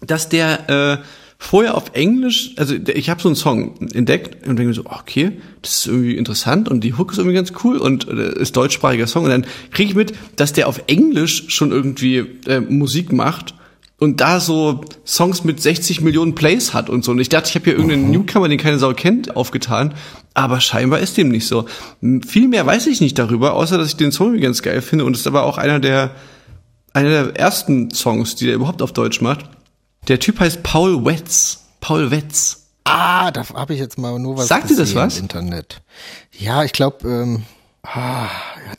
dass 0.01 0.29
der 0.29 0.99
äh, 1.01 1.05
vorher 1.43 1.77
auf 1.77 1.91
Englisch, 1.95 2.53
also 2.57 2.75
ich 2.75 3.11
habe 3.11 3.21
so 3.21 3.29
einen 3.29 3.35
Song 3.35 3.75
entdeckt 3.93 4.47
und 4.47 4.57
denke 4.57 4.69
mir 4.69 4.75
so, 4.75 4.87
okay, 4.87 5.33
das 5.61 5.81
ist 5.81 5.87
irgendwie 5.87 6.17
interessant 6.17 6.69
und 6.69 6.85
die 6.85 6.95
Hook 6.95 7.11
ist 7.11 7.19
irgendwie 7.19 7.35
ganz 7.35 7.53
cool 7.65 7.79
und 7.79 8.09
äh, 8.09 8.39
ist 8.39 8.57
deutschsprachiger 8.57 9.09
Song 9.09 9.25
und 9.25 9.31
dann 9.31 9.47
kriege 9.73 9.91
ich 9.91 9.97
mit, 9.97 10.15
dass 10.37 10.53
der 10.53 10.69
auf 10.69 10.85
Englisch 10.87 11.45
schon 11.49 11.73
irgendwie 11.73 12.19
äh, 12.47 12.61
Musik 12.61 13.13
macht 13.13 13.55
und 13.99 14.21
da 14.21 14.39
so 14.39 14.83
Songs 15.05 15.43
mit 15.43 15.61
60 15.61 16.01
Millionen 16.01 16.37
Plays 16.37 16.75
hat 16.75 16.89
und 16.89 17.05
so. 17.05 17.11
Und 17.11 17.19
ich 17.19 17.29
dachte, 17.29 17.49
ich 17.49 17.55
habe 17.57 17.65
hier 17.65 17.75
irgendeinen 17.75 18.07
mhm. 18.07 18.11
Newcomer, 18.13 18.49
den 18.49 18.59
keine 18.59 18.79
Sau 18.79 18.95
kennt, 18.95 19.37
aufgetan. 19.37 19.95
Aber 20.35 20.61
scheinbar 20.61 21.01
ist 21.01 21.17
dem 21.17 21.29
nicht 21.29 21.47
so. 21.47 21.67
Viel 22.27 22.49
mehr 22.49 22.65
weiß 22.67 22.87
ich 22.87 23.01
nicht 23.01 23.19
darüber, 23.19 23.55
außer 23.55 23.79
dass 23.79 23.89
ich 23.89 23.97
den 23.97 24.13
Song 24.13 24.29
irgendwie 24.29 24.45
ganz 24.45 24.63
geil 24.63 24.81
finde 24.81 25.05
und 25.05 25.15
es 25.15 25.21
ist 25.21 25.27
aber 25.27 25.43
auch 25.43 25.59
einer 25.59 25.81
der, 25.81 26.13
einer 26.93 27.11
der 27.11 27.37
ersten 27.37 27.91
Songs, 27.91 28.37
die 28.37 28.47
der 28.47 28.55
überhaupt 28.55 28.81
auf 28.81 28.93
Deutsch 28.93 29.21
macht. 29.21 29.45
Der 30.09 30.19
Typ 30.19 30.41
heißt 30.41 30.63
Paul 30.63 31.05
Wetz. 31.05 31.65
Paul 31.81 32.11
Wetz. 32.11 32.67
Ah, 32.85 33.31
da 33.31 33.49
habe 33.51 33.75
ich 33.75 33.81
jetzt 33.81 33.99
mal 33.99 34.19
nur 34.19 34.37
was 34.37 34.49
Sagt 34.49 34.71
dir 34.71 34.77
das 34.77 34.95
was? 34.95 35.17
Im 35.17 35.25
Internet. 35.25 35.81
Ja, 36.33 36.65
ich 36.65 36.73
glaube, 36.73 37.09
ähm, 37.09 37.45
ah, 37.85 38.29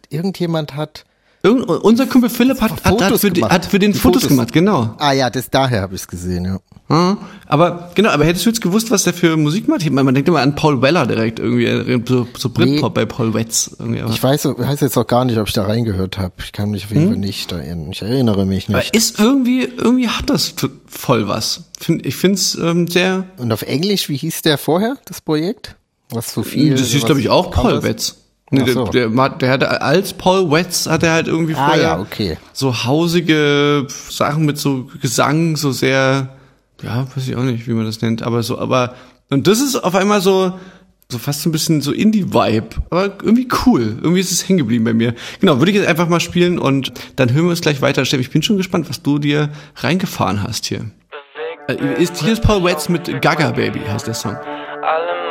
irgendjemand 0.10 0.76
hat 0.76 1.06
Irgend, 1.46 1.68
unser 1.68 2.06
Kumpel 2.06 2.30
Philipp 2.30 2.62
hat, 2.62 2.72
hat, 2.86 3.02
hat, 3.02 3.20
für, 3.20 3.30
gemacht. 3.30 3.52
hat 3.52 3.66
für 3.66 3.78
den 3.78 3.94
Fotos, 3.94 4.22
Fotos, 4.22 4.30
gemacht, 4.30 4.54
genau. 4.54 4.96
Ah 4.98 5.12
ja, 5.12 5.30
das 5.30 5.50
daher 5.50 5.82
habe 5.82 5.94
ich 5.94 6.02
es 6.02 6.08
gesehen, 6.08 6.46
ja. 6.46 6.60
Hm, 6.88 7.18
aber 7.48 7.92
genau, 7.96 8.12
aber 8.12 8.24
hättest 8.24 8.46
du 8.46 8.50
jetzt 8.50 8.62
gewusst, 8.62 8.92
was 8.92 9.04
der 9.04 9.14
für 9.14 9.36
Musik 9.36 9.68
macht? 9.68 9.90
Man, 9.92 10.06
man 10.06 10.14
denkt 10.14 10.30
immer 10.30 10.40
an 10.40 10.56
Paul 10.56 10.82
Weller 10.82 11.06
direkt 11.06 11.40
irgendwie, 11.40 11.66
äh, 11.66 12.02
so, 12.08 12.28
so 12.38 12.50
Britpop 12.50 12.96
nee, 12.96 13.04
bei 13.04 13.06
Paul 13.06 13.34
Wetz. 13.34 13.76
Irgendwie. 13.78 14.02
Ich 14.10 14.24
weiß, 14.24 14.46
weiß 14.46 14.80
jetzt 14.80 14.98
auch 14.98 15.06
gar 15.06 15.26
nicht, 15.26 15.38
ob 15.38 15.50
ich 15.50 15.54
da 15.54 15.66
reingehört 15.66 16.18
habe. 16.18 16.34
Ich 16.40 16.54
kann 16.54 16.72
mich 16.72 16.86
auf 16.86 16.92
jeden 16.92 17.04
hm? 17.04 17.10
Fall 17.10 17.20
nicht 17.20 17.52
erinnern. 17.52 17.92
Ich 17.92 18.02
erinnere 18.02 18.46
mich 18.46 18.70
nicht. 18.70 18.78
Aber 18.78 18.94
ist 18.94 19.20
irgendwie, 19.20 19.64
irgendwie 19.64 20.08
hat 20.08 20.30
das 20.30 20.54
voll 20.88 21.28
was. 21.28 21.66
Ich 22.04 22.16
finde 22.16 22.36
es 22.36 22.56
ähm, 22.56 22.88
sehr. 22.88 23.26
Und 23.36 23.52
auf 23.52 23.64
Englisch, 23.64 24.08
wie 24.08 24.16
hieß 24.16 24.44
der 24.44 24.58
vorher, 24.58 24.96
das 25.06 25.20
Projekt? 25.20 25.76
Was 26.10 26.34
so 26.34 26.44
viel. 26.44 26.76
Das 26.76 26.88
hieß, 26.88 27.04
glaube 27.04 27.20
ich, 27.20 27.28
auch 27.28 27.52
Paul 27.52 27.84
Wetz. 27.84 28.23
Nee, 28.54 28.72
so. 28.72 28.86
der, 28.86 29.10
der, 29.10 29.30
der 29.30 29.52
hatte 29.52 29.82
als 29.82 30.14
Paul 30.14 30.52
Wetz 30.52 30.88
hat 30.88 31.04
er 31.04 31.14
halt 31.14 31.28
irgendwie 31.28 31.56
ah, 31.56 31.66
vorher 31.66 31.84
ja, 31.84 32.00
okay. 32.00 32.38
so 32.54 32.86
hausige 32.86 33.88
Sachen 33.88 34.46
mit 34.46 34.58
so 34.58 34.90
Gesang, 35.02 35.58
so 35.58 35.72
sehr, 35.72 36.30
ja, 36.84 37.08
weiß 37.16 37.28
ich 37.28 37.36
auch 37.36 37.44
nicht, 37.44 37.68
wie 37.68 37.74
man 37.74 37.86
das 37.86 38.02
nennt, 38.02 38.22
aber 38.22 38.44
so, 38.44 38.60
aber 38.60 38.94
und 39.30 39.48
das 39.48 39.60
ist 39.60 39.76
auf 39.76 39.96
einmal 39.96 40.22
so 40.22 40.54
so 41.12 41.20
fast 41.20 41.42
so 41.42 41.50
ein 41.50 41.52
bisschen 41.52 41.82
so 41.82 41.92
Indie-Vibe, 41.92 42.70
aber 42.90 43.04
irgendwie 43.22 43.48
cool. 43.66 43.98
Irgendwie 44.02 44.20
ist 44.20 44.32
es 44.32 44.48
hängen 44.48 44.58
geblieben 44.58 44.84
bei 44.84 44.94
mir. 44.94 45.14
Genau, 45.40 45.60
würde 45.60 45.72
ich 45.72 45.78
jetzt 45.78 45.88
einfach 45.88 46.08
mal 46.08 46.20
spielen 46.20 46.58
und 46.58 46.92
dann 47.16 47.32
hören 47.32 47.46
wir 47.46 47.52
es 47.52 47.62
gleich 47.62 47.82
weiter. 47.82 48.04
Steff, 48.04 48.20
ich 48.20 48.32
bin 48.32 48.42
schon 48.42 48.58
gespannt, 48.58 48.90
was 48.90 49.04
du 49.04 49.20
dir 49.20 49.50
reingefahren 49.76 50.44
hast 50.44 50.66
hier. 50.66 50.92
Äh, 51.68 52.02
ist, 52.02 52.18
hier 52.18 52.34
ist 52.34 52.42
Paul 52.42 52.64
Wetz 52.64 52.90
mit 52.90 53.22
Gaga 53.22 53.52
Baby, 53.52 53.82
heißt 53.88 54.08
der 54.08 54.14
Song. 54.14 54.36
Alle 54.36 55.24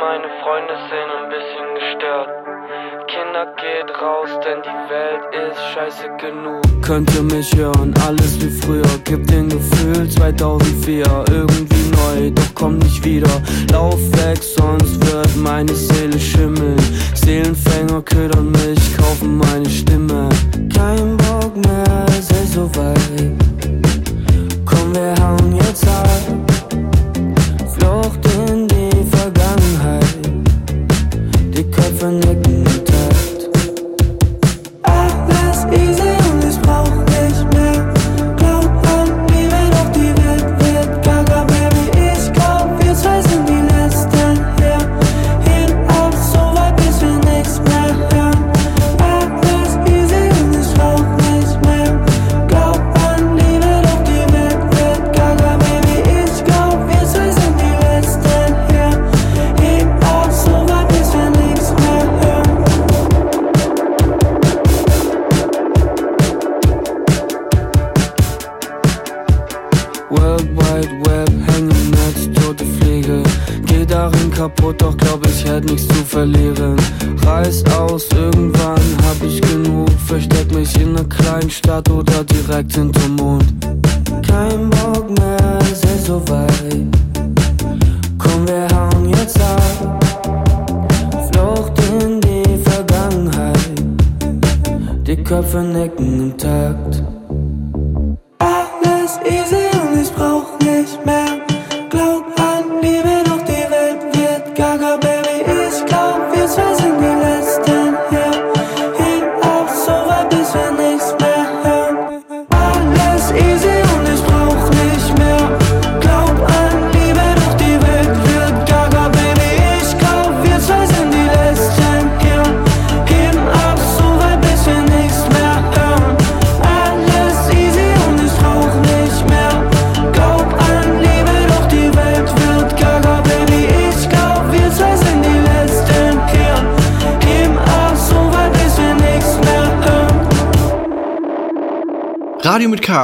scheiße 5.83 6.09
genug. 6.17 6.81
Könnt 6.81 7.13
ihr 7.15 7.23
mich 7.23 7.55
hören, 7.55 7.93
alles 8.05 8.39
wie 8.39 8.49
früher. 8.49 8.97
Gibt 9.03 9.29
den 9.29 9.49
Gefühl 9.49 10.09
2004, 10.09 11.05
irgendwie 11.31 11.91
neu, 11.91 12.31
doch 12.31 12.53
komm 12.53 12.77
nicht 12.77 13.03
wieder. 13.03 13.29
Lauf 13.71 13.99
weg, 14.13 14.39
sonst 14.41 15.05
wird 15.05 15.35
meine 15.35 15.73
Seele 15.73 16.19
schimmeln. 16.19 16.79
Seelenfänger 17.13 18.01
ködern 18.01 18.51
mich, 18.51 18.97
kaufen 18.97 19.37
meine 19.37 19.69
Stimme. 19.69 20.29
Kein 20.73 21.17
Bock 21.17 21.55
mehr, 21.55 22.05
sei 22.21 22.45
so 22.45 22.69
weit. 22.75 23.31
Komm, 24.65 24.93
wir 24.93 25.15
hauen 25.21 25.55
jetzt 25.55 25.87
ab. 25.87 26.09
Flucht 27.75 28.19
in 28.47 28.67
die 28.67 29.05
Vergangenheit. 29.11 30.05
Die 31.55 31.63
Köpfe 31.63 32.07
nicken 32.07 32.52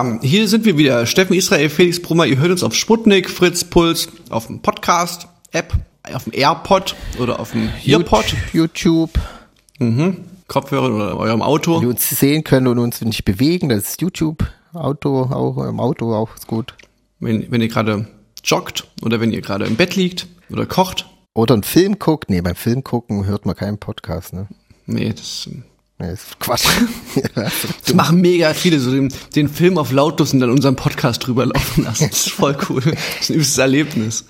K. 0.03 0.20
Hier 0.22 0.48
sind 0.48 0.65
wir 0.65 0.77
wieder. 0.77 1.06
Steffen 1.06 1.36
Israel, 1.36 1.70
Felix 1.70 2.01
Brummer. 2.01 2.25
Ihr 2.25 2.38
hört 2.38 2.51
uns 2.51 2.63
auf 2.63 2.74
Sputnik, 2.74 3.29
Fritz 3.29 3.63
Puls, 3.63 4.10
auf 4.29 4.48
dem 4.48 4.62
Podcast, 4.62 5.27
App, 5.51 5.74
auf 6.13 6.24
dem 6.24 6.34
AirPod 6.34 6.96
oder 7.20 7.39
auf 7.39 7.51
dem 7.51 7.70
Earpod. 7.86 8.36
YouTube. 8.53 9.12
Mhm. 9.79 10.18
Kopfhörer 10.48 10.94
oder 10.94 11.18
eurem 11.18 11.41
Auto. 11.41 11.79
Die 11.79 11.86
uns 11.86 12.10
sehen 12.10 12.44
können 12.44 12.68
und 12.68 12.79
uns 12.79 13.01
nicht 13.01 13.25
bewegen, 13.25 13.70
das 13.70 13.89
ist 13.89 14.01
YouTube. 14.01 14.46
Auto, 14.74 15.24
auch 15.24 15.63
im 15.65 15.79
Auto 15.79 16.13
auch 16.13 16.36
ist 16.36 16.48
gut. 16.48 16.75
Wenn, 17.20 17.51
wenn 17.51 17.62
ihr 17.62 17.68
gerade 17.68 18.08
joggt 18.44 18.88
oder 19.01 19.20
wenn 19.20 19.32
ihr 19.32 19.41
gerade 19.41 19.65
im 19.65 19.75
Bett 19.75 19.96
liegt 19.96 20.27
oder 20.50 20.65
kocht. 20.65 21.08
Oder 21.34 21.53
einen 21.53 21.63
Film 21.63 22.00
guckt. 22.00 22.29
Nee, 22.29 22.41
beim 22.41 22.56
Film 22.56 22.84
gucken 22.84 23.25
hört 23.25 23.46
man 23.46 23.56
keinen 23.56 23.77
Podcast, 23.77 24.34
ne? 24.34 24.48
Nee, 24.86 25.13
das 25.13 25.50
Nee, 26.00 26.13
ist 26.13 26.39
Quatsch. 26.39 26.65
Das 27.36 27.94
machen 27.94 28.22
mega 28.22 28.53
viele, 28.53 28.79
so 28.79 28.91
den, 28.91 29.13
den 29.36 29.50
Film 29.50 29.77
auf 29.77 29.91
lautlos 29.91 30.34
und 30.34 30.39
dann 30.39 30.50
unseren 30.50 30.75
Podcast 30.75 31.25
drüber 31.25 31.46
laufen 31.46 31.84
lassen. 31.84 32.08
Das 32.10 32.27
ist 32.27 32.32
voll 32.32 32.58
cool. 32.70 32.82
Das 32.82 32.96
ist 33.22 33.29
ein 33.29 33.36
übstes 33.36 33.58
Erlebnis. 33.58 34.25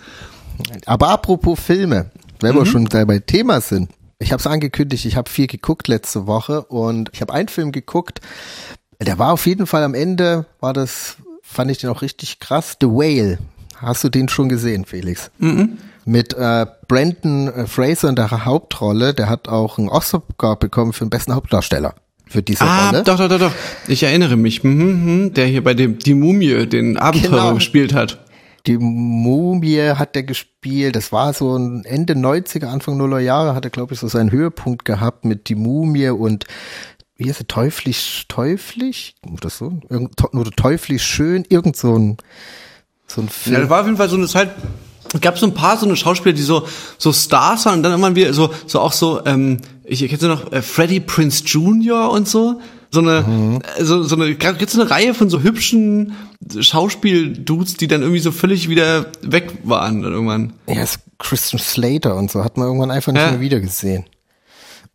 Aber 0.86 1.10
apropos 1.10 1.60
Filme, 1.60 2.12
wenn 2.40 2.56
wir 2.56 2.66
schon 2.66 2.86
dabei 2.86 3.20
Thema 3.20 3.62
sind. 3.62 3.90
Ich 4.18 4.32
habe 4.32 4.40
es 4.40 4.48
angekündigt, 4.48 5.06
ich 5.06 5.16
habe 5.16 5.30
viel 5.30 5.48
geguckt 5.48 5.88
letzte 5.88 6.28
Woche 6.28 6.64
und 6.64 7.10
ich 7.14 7.22
habe 7.22 7.34
einen 7.34 7.48
Film 7.48 7.72
geguckt. 7.72 8.20
Der 9.02 9.18
war 9.18 9.32
auf 9.32 9.46
jeden 9.46 9.66
Fall 9.66 9.84
am 9.84 9.94
Ende, 9.94 10.46
war 10.60 10.74
das, 10.74 11.18
fand 11.42 11.72
ich 11.72 11.78
den 11.78 11.90
auch 11.90 12.02
richtig 12.02 12.40
krass. 12.40 12.78
The 12.82 12.88
Whale. 12.88 13.40
Hast 13.78 14.04
du 14.04 14.10
den 14.10 14.28
schon 14.28 14.50
gesehen, 14.50 14.84
Felix? 14.86 15.32
Mhm. 15.38 15.78
Mit 16.06 16.34
äh, 16.34 16.66
Brandon 16.88 17.48
äh, 17.50 17.68
Fraser 17.68 18.10
in 18.10 18.16
der 18.16 18.46
Hauptrolle. 18.46 19.14
Der 19.14 19.30
hat 19.30 19.48
auch 19.48 19.78
einen 19.78 19.90
Oscar 19.90 20.22
bekommen 20.58 20.94
für 20.94 21.06
den 21.06 21.10
besten 21.10 21.34
Hauptdarsteller. 21.36 21.94
Für 22.28 22.42
diese 22.44 22.64
Ah, 22.64 22.90
Rolle. 22.90 23.04
doch, 23.04 23.18
doch, 23.18 23.28
doch, 23.30 23.40
doch. 23.40 23.52
Ich 23.88 24.04
erinnere 24.04 24.36
mich. 24.36 24.64
Mhm, 24.64 25.06
mhm, 25.24 25.34
der 25.34 25.48
hier 25.48 25.64
bei 25.64 25.74
dem 25.74 25.98
Die 26.00 26.14
Mumie 26.14 26.66
den 26.68 26.98
Abenteurer 26.98 27.42
Genau. 27.44 27.54
gespielt 27.56 27.94
hat. 27.94 28.20
Die 28.68 28.78
Mumie 28.78 29.82
hat 29.96 30.16
er 30.16 30.24
gespielt. 30.24 30.96
Das 30.96 31.12
war 31.12 31.34
so 31.34 31.56
ein 31.58 31.86
Ende 31.86 32.14
90er, 32.14 32.66
Anfang 32.68 32.98
Nuller 32.98 33.20
Jahre 33.20 33.56
hat 33.56 33.64
er, 33.66 33.72
glaube 33.72 33.94
ich, 33.94 34.00
so 34.00 34.08
seinen 34.08 34.32
Höhepunkt 34.32 34.86
gehabt 34.86 35.26
mit 35.26 35.50
die 35.50 35.56
Mumie 35.56 36.10
und 36.10 36.46
wie 37.16 37.30
ist 37.30 37.42
er, 37.42 37.48
teuflisch, 37.48 38.26
teuflisch? 38.28 39.16
Oder 39.34 39.50
so? 39.50 39.80
Irgend, 39.90 40.14
oder 40.34 40.52
teuflisch 40.52 41.04
schön? 41.04 41.46
Irgend 41.50 41.76
so 41.78 41.98
ein, 41.98 42.18
so 43.08 43.22
ein 43.22 43.26
Ja, 43.28 43.32
Film. 43.32 43.62
das 43.62 43.70
war 43.70 43.80
auf 43.82 43.86
jeden 43.88 43.98
Fall 43.98 44.10
so 44.10 44.16
eine 44.18 44.28
Zeit. 44.28 44.52
Es 45.14 45.22
gab 45.22 45.38
so 45.40 45.46
ein 45.48 45.54
paar 45.54 45.78
so 45.78 45.86
eine 45.86 45.96
Schauspieler, 45.96 46.34
die 46.34 46.42
so 46.42 46.68
so 46.98 47.12
Stars 47.14 47.66
waren 47.66 47.76
und 47.78 47.84
dann 47.84 47.94
immer 47.94 48.16
wieder 48.16 48.34
so 48.34 48.52
so 48.68 48.80
auch 48.80 48.94
so 48.94 49.26
ähm, 49.26 49.58
ich 49.84 50.00
kennst 50.08 50.22
du 50.24 50.28
noch 50.28 50.52
äh, 50.52 50.62
Freddie 50.62 51.00
Prince 51.00 51.44
Jr. 51.46 52.12
und 52.12 52.28
so 52.28 52.62
so 52.92 53.00
eine 53.02 53.60
äh, 53.78 53.84
so 53.84 54.04
so 54.04 54.16
eine 54.16 54.36
gibt's 54.36 54.76
eine 54.80 54.90
Reihe 54.90 55.14
von 55.14 55.30
so 55.30 55.42
hübschen 55.42 56.16
Schauspieldudes, 56.60 57.76
die 57.78 57.88
dann 57.88 58.02
irgendwie 58.02 58.20
so 58.22 58.32
völlig 58.32 58.70
wieder 58.70 59.08
weg 59.22 59.52
waren 59.64 60.02
dann 60.02 60.14
irgendwann. 60.14 60.54
Ja, 60.68 60.84
ist 60.84 61.00
Christian 61.18 61.60
Slater 61.60 62.16
und 62.16 62.32
so 62.32 62.44
hat 62.44 62.58
man 62.58 62.68
irgendwann 62.68 62.92
einfach 62.92 63.12
nicht 63.12 63.22
Ja. 63.22 63.32
mehr 63.32 63.40
wieder 63.42 63.60
gesehen. 63.60 64.06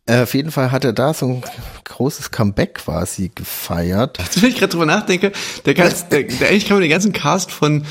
Äh, 0.07 0.21
auf 0.23 0.33
jeden 0.33 0.51
Fall 0.51 0.71
hat 0.71 0.85
er 0.85 0.93
da 0.93 1.13
so 1.13 1.25
ein 1.27 1.43
großes 1.83 2.31
Comeback 2.31 2.75
quasi 2.75 3.31
gefeiert. 3.33 4.19
Jetzt, 4.19 4.41
wenn 4.41 4.49
ich 4.49 4.55
gerade 4.57 4.71
drüber 4.71 4.85
nachdenke, 4.85 5.31
der, 5.65 5.73
kann, 5.73 5.91
der, 6.11 6.23
der 6.23 6.49
eigentlich 6.49 6.67
kann 6.67 6.75
man 6.75 6.81
den 6.81 6.91
ganzen 6.91 7.11
Cast 7.13 7.51
von 7.51 7.85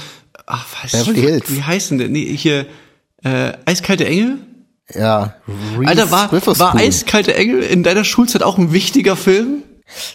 ach, 0.46 0.66
was 0.82 0.92
Beverly 0.92 1.20
Hills. 1.20 1.44
wie 1.48 1.62
heißt 1.62 1.92
denn? 1.92 2.12
Nee, 2.12 2.36
hier 2.36 2.66
äh, 3.22 3.52
Eiskalte 3.64 4.06
Engel? 4.06 4.38
Ja, 4.92 5.36
Reese 5.78 5.88
Alter, 5.88 6.10
war, 6.10 6.32
war 6.32 6.74
Eiskalte 6.76 7.34
Engel 7.34 7.62
in 7.62 7.82
deiner 7.82 8.04
Schulzeit 8.04 8.42
auch 8.42 8.58
ein 8.58 8.72
wichtiger 8.72 9.16
Film? 9.16 9.62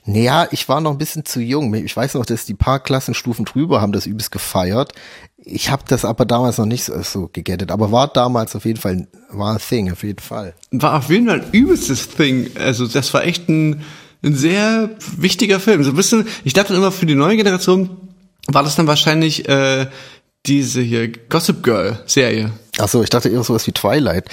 Naja, 0.05 0.47
ich 0.51 0.67
war 0.67 0.81
noch 0.81 0.91
ein 0.91 0.97
bisschen 0.97 1.25
zu 1.25 1.41
jung. 1.41 1.73
Ich 1.73 1.95
weiß 1.95 2.15
noch, 2.15 2.25
dass 2.25 2.45
die 2.45 2.53
paar 2.53 2.79
Klassenstufen 2.79 3.45
drüber 3.45 3.81
haben 3.81 3.91
das 3.91 4.05
übelst 4.05 4.31
gefeiert. 4.31 4.93
Ich 5.37 5.69
habe 5.69 5.83
das 5.87 6.05
aber 6.05 6.25
damals 6.25 6.57
noch 6.57 6.65
nicht 6.65 6.83
so, 6.83 7.01
so 7.01 7.29
gegettet. 7.31 7.71
Aber 7.71 7.91
war 7.91 8.07
damals 8.07 8.55
auf 8.55 8.65
jeden 8.65 8.79
Fall, 8.79 9.07
war 9.29 9.53
ein 9.53 9.59
Thing, 9.59 9.91
auf 9.91 10.03
jeden 10.03 10.19
Fall. 10.19 10.53
War 10.71 10.97
auf 10.97 11.09
jeden 11.09 11.27
Fall 11.27 11.41
ein 11.41 11.51
übelstes 11.51 12.09
Thing. 12.09 12.49
Also 12.55 12.87
das 12.87 13.13
war 13.13 13.23
echt 13.23 13.47
ein, 13.47 13.83
ein 14.23 14.35
sehr 14.35 14.89
wichtiger 15.17 15.59
Film. 15.59 15.83
So 15.83 15.91
ein 15.91 15.95
bisschen, 15.95 16.27
ich 16.43 16.53
dachte 16.53 16.73
immer 16.73 16.91
für 16.91 17.05
die 17.05 17.15
neue 17.15 17.37
Generation 17.37 17.89
war 18.47 18.63
das 18.63 18.75
dann 18.75 18.87
wahrscheinlich 18.87 19.47
äh, 19.47 19.87
diese 20.45 20.81
hier 20.81 21.11
Gossip 21.11 21.63
Girl 21.63 21.99
Serie. 22.05 22.51
Ach 22.77 22.87
so, 22.87 23.03
ich 23.03 23.09
dachte 23.09 23.29
eher 23.29 23.43
sowas 23.43 23.67
wie 23.67 23.71
Twilight. 23.71 24.25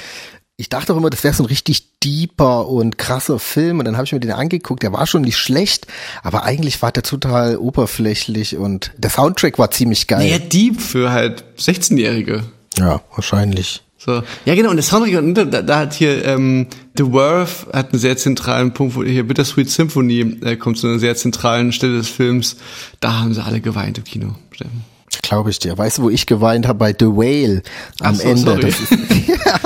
Ich 0.58 0.70
dachte 0.70 0.94
auch 0.94 0.96
immer, 0.96 1.10
das 1.10 1.22
wäre 1.22 1.34
so 1.34 1.42
ein 1.42 1.46
richtig 1.46 2.00
deeper 2.00 2.68
und 2.68 2.96
krasser 2.96 3.38
Film. 3.38 3.78
Und 3.78 3.84
dann 3.84 3.96
habe 3.96 4.06
ich 4.06 4.12
mir 4.12 4.20
den 4.20 4.32
angeguckt. 4.32 4.82
Der 4.82 4.92
war 4.92 5.06
schon 5.06 5.22
nicht 5.22 5.36
schlecht, 5.36 5.86
aber 6.22 6.44
eigentlich 6.44 6.80
war 6.80 6.92
der 6.92 7.02
total 7.02 7.58
oberflächlich 7.58 8.56
und 8.56 8.92
der 8.96 9.10
Soundtrack 9.10 9.58
war 9.58 9.70
ziemlich 9.70 10.06
geil. 10.06 10.20
Naja, 10.20 10.38
Deep 10.38 10.80
für 10.80 11.10
halt 11.10 11.44
16-Jährige. 11.58 12.44
Ja, 12.78 13.02
wahrscheinlich. 13.14 13.82
So. 13.98 14.22
Ja, 14.44 14.54
genau, 14.54 14.70
und 14.70 14.76
der 14.76 14.84
Soundtrack, 14.84 15.18
und 15.18 15.34
da, 15.34 15.44
da 15.44 15.78
hat 15.78 15.92
hier 15.92 16.24
ähm, 16.24 16.68
The 16.96 17.12
Worth 17.12 17.66
hat 17.72 17.92
einen 17.92 17.98
sehr 17.98 18.16
zentralen 18.16 18.72
Punkt, 18.72 18.94
wo 18.94 19.02
hier 19.02 19.26
Bittersweet 19.26 19.68
Symphony 19.68 20.38
äh, 20.42 20.56
kommt 20.56 20.78
zu 20.78 20.86
einer 20.86 21.00
sehr 21.00 21.16
zentralen 21.16 21.72
Stelle 21.72 21.98
des 21.98 22.08
Films. 22.08 22.56
Da 23.00 23.18
haben 23.18 23.34
sie 23.34 23.42
alle 23.42 23.60
geweint 23.60 23.98
im 23.98 24.04
Kino. 24.04 24.34
Steffen. 24.52 24.84
Glaube 25.22 25.50
ich 25.50 25.58
dir. 25.58 25.76
Weißt 25.76 25.98
du, 25.98 26.02
wo 26.02 26.10
ich 26.10 26.26
geweint 26.26 26.66
habe? 26.66 26.78
Bei 26.78 26.94
The 26.98 27.06
Whale 27.06 27.62
am 28.00 28.14
so, 28.14 28.28
Ende. 28.28 28.66
ist, 28.66 28.90
ja, 28.90 29.60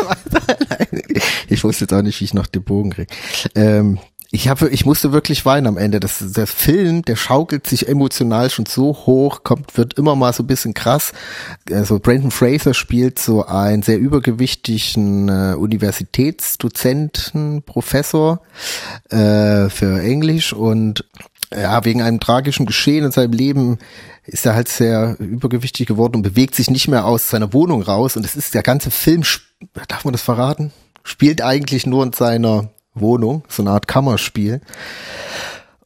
ich 1.48 1.64
wusste 1.64 1.84
jetzt 1.84 1.92
auch 1.92 2.02
nicht, 2.02 2.20
wie 2.20 2.24
ich 2.24 2.34
noch 2.34 2.46
den 2.46 2.62
Bogen 2.62 2.90
kriege. 2.90 3.12
Ähm, 3.54 3.98
ich 4.32 4.48
habe, 4.48 4.68
ich 4.68 4.86
musste 4.86 5.10
wirklich 5.10 5.44
weinen 5.44 5.66
am 5.66 5.76
Ende. 5.76 5.98
Das, 5.98 6.22
der 6.32 6.46
Film, 6.46 7.02
der 7.02 7.16
schaukelt 7.16 7.66
sich 7.66 7.88
emotional 7.88 8.48
schon 8.48 8.66
so 8.66 8.96
hoch, 9.06 9.42
kommt, 9.42 9.76
wird 9.76 9.94
immer 9.94 10.14
mal 10.14 10.32
so 10.32 10.44
ein 10.44 10.46
bisschen 10.46 10.72
krass. 10.72 11.12
Also 11.70 11.98
Brandon 11.98 12.30
Fraser 12.30 12.72
spielt 12.72 13.18
so 13.18 13.44
einen 13.44 13.82
sehr 13.82 13.98
übergewichtigen 13.98 15.28
äh, 15.28 15.56
Universitätsdozenten, 15.56 17.62
Professor 17.62 18.40
äh, 19.08 19.68
für 19.68 20.00
Englisch 20.00 20.52
und 20.52 21.04
ja, 21.52 21.84
wegen 21.84 22.00
einem 22.00 22.20
tragischen 22.20 22.66
Geschehen 22.66 23.04
in 23.04 23.10
seinem 23.10 23.32
Leben 23.32 23.78
ist 24.30 24.46
er 24.46 24.54
halt 24.54 24.68
sehr 24.68 25.16
übergewichtig 25.18 25.86
geworden 25.86 26.16
und 26.16 26.22
bewegt 26.22 26.54
sich 26.54 26.70
nicht 26.70 26.88
mehr 26.88 27.04
aus 27.04 27.28
seiner 27.28 27.52
Wohnung 27.52 27.82
raus. 27.82 28.16
Und 28.16 28.24
es 28.24 28.36
ist 28.36 28.54
der 28.54 28.62
ganze 28.62 28.90
Film, 28.90 29.22
darf 29.88 30.04
man 30.04 30.12
das 30.12 30.22
verraten? 30.22 30.72
Spielt 31.02 31.42
eigentlich 31.42 31.86
nur 31.86 32.04
in 32.04 32.12
seiner 32.12 32.70
Wohnung, 32.94 33.44
so 33.48 33.62
eine 33.62 33.70
Art 33.70 33.88
Kammerspiel. 33.88 34.60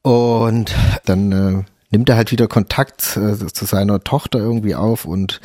Und 0.03 0.75
dann 1.07 1.33
äh, 1.33 1.65
nimmt 1.91 2.09
er 2.09 2.17
halt 2.17 2.33
wieder 2.33 2.47
Kontakt 2.47 3.17
äh, 3.17 3.47
zu 3.47 3.65
seiner 3.65 4.05
Tochter 4.05 4.39
irgendwie 4.39 4.75
auf 4.75 5.07
und 5.07 5.41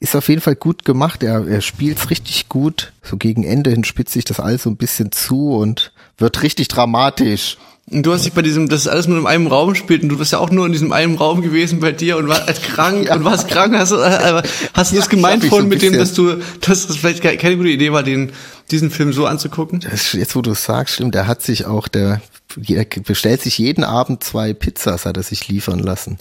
ist 0.00 0.16
auf 0.16 0.28
jeden 0.28 0.40
Fall 0.40 0.56
gut 0.56 0.84
gemacht. 0.84 1.22
Er, 1.22 1.46
er 1.46 1.60
spielt's 1.60 2.10
richtig 2.10 2.48
gut. 2.48 2.92
So 3.02 3.16
gegen 3.16 3.44
Ende 3.44 3.70
hin 3.70 3.84
spitzt 3.84 4.14
sich 4.14 4.24
das 4.24 4.40
alles 4.40 4.64
so 4.64 4.70
ein 4.70 4.76
bisschen 4.76 5.12
zu 5.12 5.52
und 5.54 5.92
wird 6.16 6.42
richtig 6.42 6.68
dramatisch. 6.68 7.58
Und 7.92 8.04
du 8.04 8.12
hast 8.12 8.24
dich 8.24 8.32
bei 8.32 8.42
diesem, 8.42 8.68
das 8.68 8.86
alles 8.86 9.08
nur 9.08 9.18
in 9.18 9.26
einem 9.26 9.48
Raum 9.48 9.74
spielt 9.74 10.04
und 10.04 10.10
du 10.10 10.16
bist 10.18 10.30
ja 10.30 10.38
auch 10.38 10.50
nur 10.50 10.64
in 10.64 10.70
diesem 10.72 10.92
einen 10.92 11.16
Raum 11.16 11.42
gewesen 11.42 11.80
bei 11.80 11.90
dir 11.90 12.18
und 12.18 12.28
warst 12.28 12.46
halt 12.46 12.62
krank 12.62 13.10
und 13.14 13.24
warst 13.24 13.48
krank. 13.48 13.74
Hast 13.76 13.90
du, 13.90 13.96
äh, 13.96 14.00
aber 14.04 14.42
hast 14.74 14.92
du 14.92 14.96
Ja, 14.96 15.00
das 15.00 15.08
gemeint 15.08 15.44
vorhin 15.44 15.66
so 15.66 15.68
mit 15.68 15.82
dem, 15.82 15.94
dass 15.98 16.14
du, 16.14 16.36
dass 16.60 16.86
das 16.86 16.96
vielleicht 16.96 17.20
ke- 17.20 17.36
keine 17.36 17.56
gute 17.56 17.68
Idee 17.70 17.90
war, 17.92 18.04
den, 18.04 18.30
diesen 18.70 18.90
Film 18.92 19.12
so 19.12 19.26
anzugucken? 19.26 19.80
Das, 19.80 20.12
jetzt, 20.12 20.36
wo 20.36 20.40
du 20.42 20.52
es 20.52 20.62
sagst, 20.64 20.94
stimmt, 20.94 21.16
der 21.16 21.26
hat 21.26 21.42
sich 21.42 21.64
auch, 21.66 21.88
der, 21.88 22.20
der 22.54 22.86
bestellt 23.04 23.42
sich 23.42 23.58
jeden 23.58 23.82
Abend 23.82 24.22
zwei 24.22 24.52
Pizzas, 24.52 25.04
hat 25.04 25.16
er 25.16 25.24
sich 25.24 25.48
liefern 25.48 25.80
lassen. 25.80 26.18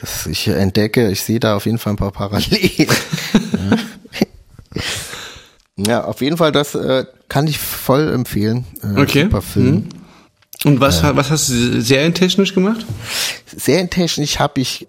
Das, 0.00 0.26
ich 0.26 0.48
entdecke, 0.48 1.10
ich 1.10 1.22
sehe 1.22 1.40
da 1.40 1.56
auf 1.56 1.66
jeden 1.66 1.78
Fall 1.78 1.92
ein 1.92 1.96
paar 1.96 2.12
Parallelen. 2.12 2.86
ja. 3.68 3.76
ja, 5.86 6.04
auf 6.04 6.20
jeden 6.20 6.36
Fall, 6.36 6.52
das 6.52 6.74
äh, 6.74 7.04
kann 7.28 7.46
ich 7.46 7.58
voll 7.58 8.08
empfehlen. 8.12 8.64
Äh, 8.82 9.00
Okay. 9.02 9.22
Super 9.24 9.42
Film. 9.42 9.88
Und 10.66 10.80
was, 10.80 11.02
was 11.02 11.30
hast 11.30 11.48
du 11.48 11.80
serientechnisch 11.80 12.54
gemacht? 12.54 12.84
Serientechnisch 13.56 14.38
habe 14.38 14.60
ich 14.60 14.86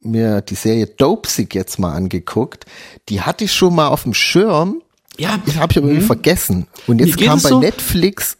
mir 0.00 0.40
die 0.40 0.54
Serie 0.54 0.86
Dopesick 0.86 1.54
jetzt 1.54 1.78
mal 1.78 1.92
angeguckt. 1.94 2.64
Die 3.08 3.20
hatte 3.20 3.44
ich 3.44 3.52
schon 3.52 3.74
mal 3.74 3.88
auf 3.88 4.04
dem 4.04 4.14
Schirm. 4.14 4.82
Ja, 5.18 5.38
Die 5.46 5.56
habe 5.58 5.70
ich 5.72 5.78
aber 5.78 5.88
irgendwie 5.88 6.06
vergessen. 6.06 6.66
Und 6.86 7.00
jetzt 7.00 7.18
kam 7.18 7.40
bei 7.42 7.48
so- 7.48 7.60
Netflix. 7.60 8.36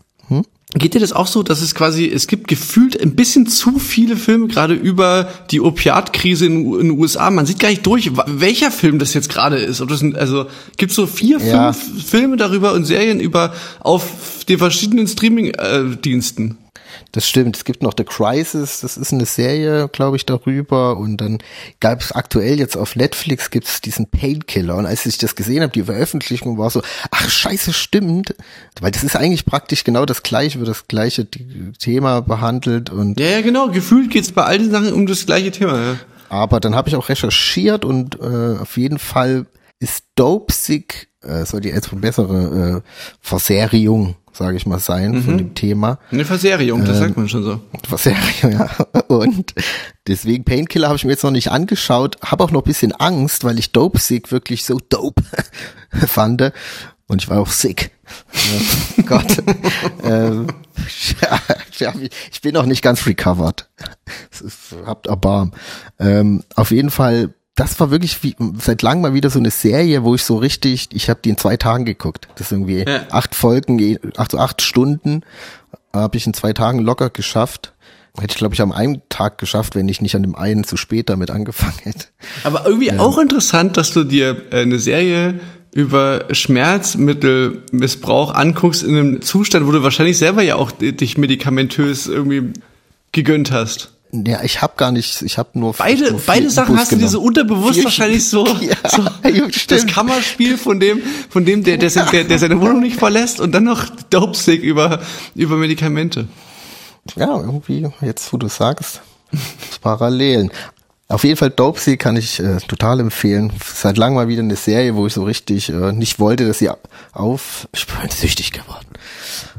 Geht 0.74 0.92
dir 0.92 1.00
das 1.00 1.14
auch 1.14 1.26
so, 1.26 1.42
dass 1.42 1.62
es 1.62 1.74
quasi, 1.74 2.06
es 2.06 2.26
gibt 2.26 2.46
gefühlt 2.46 3.00
ein 3.00 3.14
bisschen 3.16 3.46
zu 3.46 3.78
viele 3.78 4.16
Filme 4.18 4.48
gerade 4.48 4.74
über 4.74 5.32
die 5.50 5.62
Opiatkrise 5.62 6.44
in, 6.44 6.66
in 6.74 6.88
den 6.88 6.90
USA. 6.90 7.30
Man 7.30 7.46
sieht 7.46 7.58
gar 7.58 7.70
nicht 7.70 7.86
durch, 7.86 8.10
welcher 8.26 8.70
Film 8.70 8.98
das 8.98 9.14
jetzt 9.14 9.30
gerade 9.30 9.56
ist. 9.56 9.80
Ob 9.80 9.88
das 9.88 10.04
also 10.14 10.44
gibt 10.76 10.92
so 10.92 11.06
vier, 11.06 11.38
Ja. 11.38 11.72
fünf 11.72 12.06
Filme 12.06 12.36
darüber 12.36 12.74
und 12.74 12.84
Serien 12.84 13.18
über 13.18 13.54
auf 13.80 14.44
den 14.46 14.58
verschiedenen 14.58 15.06
Streaming-Diensten. 15.06 16.58
Das 17.12 17.28
stimmt. 17.28 17.56
Es 17.56 17.64
gibt 17.64 17.82
noch 17.82 17.94
The 17.96 18.04
Crisis, 18.04 18.80
das 18.80 18.96
ist 18.96 19.12
eine 19.12 19.26
Serie, 19.26 19.88
glaube 19.88 20.16
ich, 20.16 20.26
darüber. 20.26 20.96
Und 20.96 21.18
dann 21.18 21.38
gab 21.80 22.00
es 22.00 22.12
aktuell 22.12 22.58
jetzt 22.58 22.76
auf 22.76 22.96
Netflix 22.96 23.50
gibt's 23.50 23.80
diesen 23.80 24.10
Painkiller. 24.10 24.76
Und 24.76 24.86
als 24.86 25.06
ich 25.06 25.18
das 25.18 25.34
gesehen 25.34 25.62
habe, 25.62 25.72
die 25.72 25.84
Veröffentlichung 25.84 26.58
war 26.58 26.70
so, 26.70 26.82
ach 27.10 27.28
scheiße, 27.28 27.72
stimmt. 27.72 28.34
Weil 28.80 28.90
das 28.90 29.04
ist 29.04 29.16
eigentlich 29.16 29.44
praktisch 29.46 29.84
genau 29.84 30.04
das 30.04 30.22
gleiche, 30.22 30.58
wird 30.58 30.68
das 30.68 30.88
gleiche 30.88 31.26
Thema 31.78 32.20
behandelt. 32.20 32.90
Und 32.90 33.18
Ja, 33.18 33.26
ja, 33.26 33.40
genau. 33.40 33.68
Gefühlt 33.68 34.10
geht's 34.10 34.32
bei 34.32 34.44
all 34.44 34.58
den 34.58 34.70
Sachen 34.70 34.92
um 34.92 35.06
das 35.06 35.26
gleiche 35.26 35.50
Thema. 35.50 35.78
Ja. 35.80 35.96
aber 36.30 36.60
dann 36.60 36.74
habe 36.74 36.88
ich 36.88 36.96
auch 36.96 37.08
recherchiert 37.08 37.84
und 37.84 38.20
äh, 38.20 38.58
auf 38.60 38.76
jeden 38.76 38.98
Fall 38.98 39.46
ist 39.80 40.04
Dope 40.14 40.52
Sick, 40.52 41.08
äh, 41.22 41.44
soll 41.44 41.60
die 41.60 41.70
etwas 41.70 42.00
bessere 42.00 42.82
äh, 42.84 42.90
Verserierung, 43.20 44.16
sage 44.38 44.56
ich 44.56 44.66
mal, 44.66 44.78
sein 44.78 45.22
von 45.22 45.36
dem 45.36 45.54
Thema. 45.54 45.98
Eine 46.10 46.24
Verserierung, 46.24 46.84
das 46.84 46.98
sagt 46.98 47.16
man 47.16 47.28
schon 47.28 47.42
so. 47.42 47.60
Verserierung, 47.86 48.52
ja. 48.52 49.00
Und 49.08 49.52
deswegen 50.06 50.44
Painkiller 50.44 50.88
habe 50.88 50.96
ich 50.96 51.04
mir 51.04 51.10
jetzt 51.10 51.24
noch 51.24 51.32
nicht 51.32 51.50
angeschaut, 51.50 52.16
habe 52.24 52.44
auch 52.44 52.52
noch 52.52 52.62
ein 52.62 52.68
bisschen 52.68 52.92
Angst, 52.92 53.44
weil 53.44 53.58
ich 53.58 53.72
Dope 53.72 53.98
Sick 53.98 54.30
wirklich 54.30 54.64
so 54.64 54.78
dope 54.88 55.22
fand. 56.06 56.52
Und 57.08 57.22
ich 57.22 57.28
war 57.28 57.40
auch 57.40 57.48
sick. 57.48 57.90
Ja, 58.32 59.02
Gott. 59.06 59.42
ähm, 60.04 60.46
ja, 61.78 61.94
ich 62.30 62.40
bin 62.40 62.54
noch 62.54 62.66
nicht 62.66 62.82
ganz 62.82 63.06
recovered. 63.06 63.68
Habt 64.86 65.06
Erbarm. 65.06 65.52
Ähm, 65.98 66.44
auf 66.54 66.70
jeden 66.70 66.90
Fall, 66.90 67.34
das 67.58 67.78
war 67.80 67.90
wirklich 67.90 68.22
wie, 68.22 68.36
seit 68.60 68.82
langem 68.82 69.02
mal 69.02 69.14
wieder 69.14 69.30
so 69.30 69.38
eine 69.38 69.50
Serie, 69.50 70.04
wo 70.04 70.14
ich 70.14 70.22
so 70.22 70.36
richtig, 70.36 70.88
ich 70.92 71.10
habe 71.10 71.20
die 71.24 71.30
in 71.30 71.36
zwei 71.36 71.56
Tagen 71.56 71.84
geguckt. 71.84 72.28
Das 72.36 72.46
ist 72.46 72.52
irgendwie 72.52 72.84
Ja. 72.86 73.02
acht 73.10 73.34
Folgen, 73.34 73.98
acht, 74.16 74.30
so 74.30 74.38
acht 74.38 74.62
Stunden 74.62 75.22
habe 75.92 76.16
ich 76.16 76.26
in 76.26 76.34
zwei 76.34 76.52
Tagen 76.52 76.78
locker 76.78 77.10
geschafft. 77.10 77.72
Hätte 78.18 78.32
ich, 78.32 78.38
glaube 78.38 78.54
ich, 78.54 78.60
am 78.60 78.72
einen 78.72 79.02
Tag 79.08 79.38
geschafft, 79.38 79.74
wenn 79.74 79.88
ich 79.88 80.00
nicht 80.00 80.14
an 80.14 80.22
dem 80.22 80.34
einen 80.34 80.64
zu 80.64 80.76
spät 80.76 81.08
damit 81.08 81.30
angefangen 81.30 81.78
hätte. 81.82 82.06
Aber 82.44 82.66
irgendwie 82.66 82.92
auch 82.92 83.18
interessant, 83.18 83.76
dass 83.76 83.92
du 83.92 84.04
dir 84.04 84.36
äh, 84.50 84.62
eine 84.62 84.78
Serie 84.78 85.40
über 85.72 86.24
Schmerzmittelmissbrauch 86.30 88.34
anguckst 88.34 88.82
in 88.82 88.96
einem 88.96 89.22
Zustand, 89.22 89.66
wo 89.66 89.72
du 89.72 89.82
wahrscheinlich 89.82 90.18
selber 90.18 90.42
ja 90.42 90.56
auch 90.56 90.70
dich 90.70 91.18
medikamentös 91.18 92.06
irgendwie 92.06 92.52
gegönnt 93.12 93.52
hast. 93.52 93.92
Ja, 94.10 94.42
ich 94.42 94.62
habe 94.62 94.72
gar 94.76 94.90
nicht, 94.90 95.20
ich 95.22 95.36
habe 95.36 95.50
nur 95.58 95.74
Beide, 95.74 96.12
nur 96.12 96.20
beide 96.24 96.48
Sachen 96.48 96.70
Impus 96.70 96.80
hast 96.82 96.92
du 96.92 96.96
dir 96.96 97.08
so 97.08 97.18
genommen. 97.18 97.28
unterbewusst 97.28 97.74
Vier- 97.74 97.84
wahrscheinlich 97.84 98.26
so, 98.26 98.46
Ja, 98.60 98.76
so 98.88 99.04
das. 99.68 99.86
Kammerspiel 99.86 100.56
von 100.56 100.80
dem, 100.80 101.02
von 101.28 101.44
dem, 101.44 101.62
der, 101.62 101.76
der, 101.76 101.90
der, 101.90 102.24
der 102.24 102.38
seine 102.38 102.58
Wohnung 102.60 102.80
nicht 102.80 102.96
verlässt 102.96 103.38
und 103.38 103.52
dann 103.52 103.64
noch 103.64 103.84
Dopesick 104.10 104.62
über, 104.62 105.00
über 105.34 105.56
Medikamente. 105.56 106.26
Ja, 107.16 107.36
irgendwie, 107.36 107.86
jetzt 108.00 108.32
wo 108.32 108.38
du 108.38 108.48
sagst, 108.48 109.02
Parallelen. 109.82 110.50
Auf 111.10 111.24
jeden 111.24 111.36
Fall 111.36 111.48
Dope 111.50 111.80
Sea 111.80 111.96
kann 111.96 112.16
ich 112.16 112.38
äh, 112.38 112.58
total 112.68 113.00
empfehlen. 113.00 113.50
Seit 113.74 113.96
langem 113.96 114.16
mal 114.16 114.28
wieder 114.28 114.42
eine 114.42 114.56
Serie, 114.56 114.94
wo 114.94 115.06
ich 115.06 115.14
so 115.14 115.24
richtig 115.24 115.70
äh, 115.70 115.92
nicht 115.92 116.18
wollte, 116.18 116.46
dass 116.46 116.58
sie 116.58 116.68
auf. 117.12 117.66
Ich 117.74 117.86
bin 117.86 118.10
süchtig 118.10 118.52
geworden. 118.52 118.86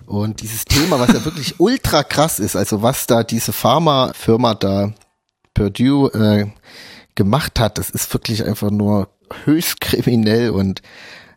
Und 0.10 0.41
dieses 0.41 0.65
Thema, 0.65 1.00
was 1.00 1.13
ja 1.13 1.24
wirklich 1.24 1.60
ultra 1.60 2.02
krass 2.02 2.39
ist, 2.39 2.56
also 2.56 2.82
was 2.82 3.06
da 3.06 3.22
diese 3.22 3.54
Pharmafirma 3.54 4.56
da 4.56 4.91
Purdue 5.54 6.12
äh, 6.15 6.48
gemacht 7.13 7.60
hat, 7.60 7.78
das 7.78 7.91
ist 7.91 8.12
wirklich 8.12 8.43
einfach 8.43 8.72
nur 8.72 9.10
höchst 9.45 9.80
kriminell 9.80 10.50
und 10.50 10.82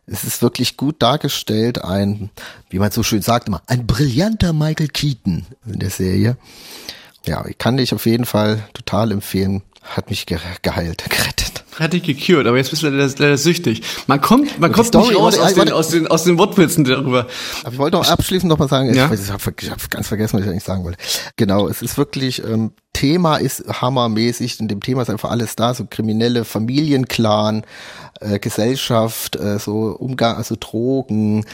es 0.07 0.23
ist 0.23 0.41
wirklich 0.41 0.75
gut 0.75 1.03
dargestellt, 1.03 1.83
ein, 1.83 2.31
wie 2.71 2.79
man 2.79 2.89
so 2.89 3.03
schön 3.03 3.21
sagt 3.21 3.47
immer, 3.47 3.61
ein 3.67 3.85
brillanter 3.85 4.53
Michael 4.53 4.87
Keaton 4.87 5.45
in 5.67 5.77
der 5.77 5.91
Serie. 5.91 6.35
Ja, 7.27 7.45
ich 7.45 7.59
kann 7.59 7.77
dich 7.77 7.93
auf 7.93 8.07
jeden 8.07 8.25
Fall 8.25 8.67
total 8.73 9.11
empfehlen. 9.11 9.61
Hat 9.83 10.09
mich 10.09 10.25
ge 10.25 10.39
geheilt, 10.63 11.05
gerettet. 11.11 11.52
Hat 11.79 11.93
dich 11.93 12.03
gecured, 12.03 12.47
aber 12.47 12.57
jetzt 12.57 12.69
bist 12.69 12.83
du 12.83 12.89
leider, 12.89 13.11
leider 13.17 13.37
süchtig. 13.37 13.81
Man 14.07 14.21
kommt, 14.21 14.59
man 14.59 14.71
kommt 14.71 14.87
Story, 14.87 15.09
nicht 15.09 15.17
raus 15.17 15.37
warte, 15.39 15.43
aus, 15.43 15.53
den, 15.53 15.73
aus, 15.73 15.87
den, 15.89 16.07
aus 16.07 16.23
den 16.23 16.37
Wortwitzen 16.37 16.83
darüber. 16.83 17.27
Aber 17.63 17.73
ich 17.73 17.79
wollte 17.79 17.97
noch 17.97 18.07
abschließend 18.07 18.49
noch 18.49 18.57
mal 18.57 18.67
sagen, 18.67 18.93
Ja? 18.93 19.11
ich, 19.11 19.21
ich 19.21 19.31
habe 19.31 19.53
ich 19.59 19.71
hab 19.71 19.89
ganz 19.89 20.07
vergessen, 20.07 20.37
was 20.37 20.45
ich 20.45 20.49
eigentlich 20.49 20.63
sagen 20.63 20.83
wollte. 20.83 20.97
Genau, 21.35 21.67
es 21.67 21.81
ist 21.81 21.97
wirklich, 21.97 22.43
ähm, 22.43 22.71
Thema 22.93 23.37
ist 23.37 23.63
hammermäßig, 23.67 24.59
in 24.59 24.67
dem 24.67 24.81
Thema 24.81 25.01
ist 25.01 25.09
einfach 25.09 25.31
alles 25.31 25.55
da, 25.55 25.73
so 25.73 25.85
kriminelle 25.89 26.45
Familienclan, 26.45 27.63
äh, 28.19 28.37
Gesellschaft, 28.37 29.35
äh, 29.35 29.57
so 29.57 29.95
Umgang, 29.97 30.37
also 30.37 30.55
Drogen, 30.59 31.45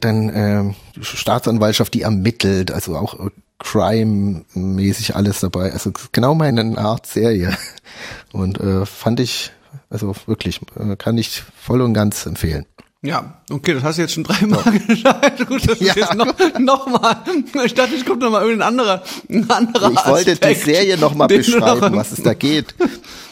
dann 0.00 0.32
ähm, 0.34 0.74
Staatsanwaltschaft, 1.00 1.92
die 1.92 2.02
ermittelt, 2.02 2.72
also 2.72 2.96
auch 2.96 3.26
äh, 3.26 3.30
Crime-mäßig 3.58 5.16
alles 5.16 5.40
dabei. 5.40 5.72
Also 5.72 5.92
genau 6.12 6.34
meine 6.34 6.76
Art 6.78 7.06
Serie. 7.06 7.56
Und 8.32 8.60
äh, 8.60 8.84
fand 8.84 9.20
ich, 9.20 9.52
also 10.02 10.14
wirklich, 10.26 10.60
äh, 10.78 10.96
kann 10.96 11.16
ich 11.18 11.42
voll 11.60 11.80
und 11.80 11.94
ganz 11.94 12.26
empfehlen. 12.26 12.66
Ja, 13.02 13.34
okay, 13.50 13.74
das 13.74 13.84
hast 13.84 13.96
du 13.98 14.02
jetzt 14.02 14.14
schon 14.14 14.24
dreimal 14.24 14.62
gesagt. 14.88 15.46
Gut, 15.46 15.68
das 15.68 15.78
Ja. 15.80 15.88
ist 15.90 15.96
jetzt 15.96 16.14
noch, 16.14 16.34
noch 16.58 16.86
mal. 16.88 17.16
Ich 17.64 17.74
dachte, 17.74 17.94
ich 17.94 18.04
kommt 18.04 18.20
noch 18.20 18.30
mal 18.30 18.42
irgendein 18.42 18.68
anderer, 18.68 19.02
ein 19.30 19.48
anderer 19.48 19.92
Ich 19.92 20.06
wollte 20.06 20.34
die 20.34 20.54
Serie 20.54 20.96
nochmal 20.98 21.28
den 21.28 21.42
du 21.42 21.58
noch- 21.58 21.74
beschreiben, 21.74 21.96
was 21.96 22.12
es 22.12 22.22
da 22.22 22.34
geht. 22.34 22.74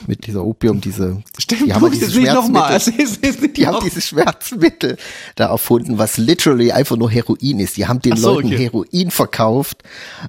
Mit 0.06 0.26
dieser 0.26 0.44
Opium, 0.44 0.80
diese. 0.80 1.22
Stimmt, 1.38 1.66
die 1.66 1.74
haben 1.74 1.90
diese. 1.90 2.10
Schmerzmittel. 2.10 3.48
Die 3.54 3.66
haben 3.66 3.84
diese 3.84 4.00
Schmerzmittel 4.00 4.96
da 5.36 5.46
erfunden, 5.46 5.98
was 5.98 6.16
literally 6.18 6.72
einfach 6.72 6.96
nur 6.96 7.10
Heroin 7.10 7.60
ist. 7.60 7.76
Die 7.76 7.86
haben 7.86 8.00
den 8.00 8.16
so, 8.16 8.34
Leuten 8.34 8.48
okay. 8.48 8.64
Heroin 8.64 9.10
verkauft 9.10 9.82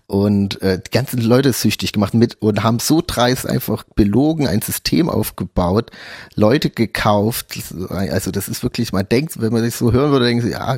und 0.07 0.61
äh, 0.61 0.79
die 0.79 0.91
ganzen 0.91 1.21
Leute 1.21 1.51
süchtig 1.53 1.91
gemacht 1.93 2.13
mit 2.13 2.41
und 2.41 2.63
haben 2.63 2.79
so 2.79 3.01
dreist 3.05 3.47
einfach 3.47 3.83
belogen, 3.95 4.47
ein 4.47 4.61
System 4.61 5.09
aufgebaut, 5.09 5.91
Leute 6.35 6.69
gekauft. 6.69 7.57
Also 7.89 8.31
das 8.31 8.47
ist 8.47 8.63
wirklich, 8.63 8.93
man 8.93 9.07
denkt, 9.09 9.41
wenn 9.41 9.51
man 9.51 9.63
sich 9.63 9.75
so 9.75 9.91
hören 9.91 10.11
würde, 10.11 10.25
denken 10.25 10.43
sie, 10.45 10.51
ja, 10.51 10.77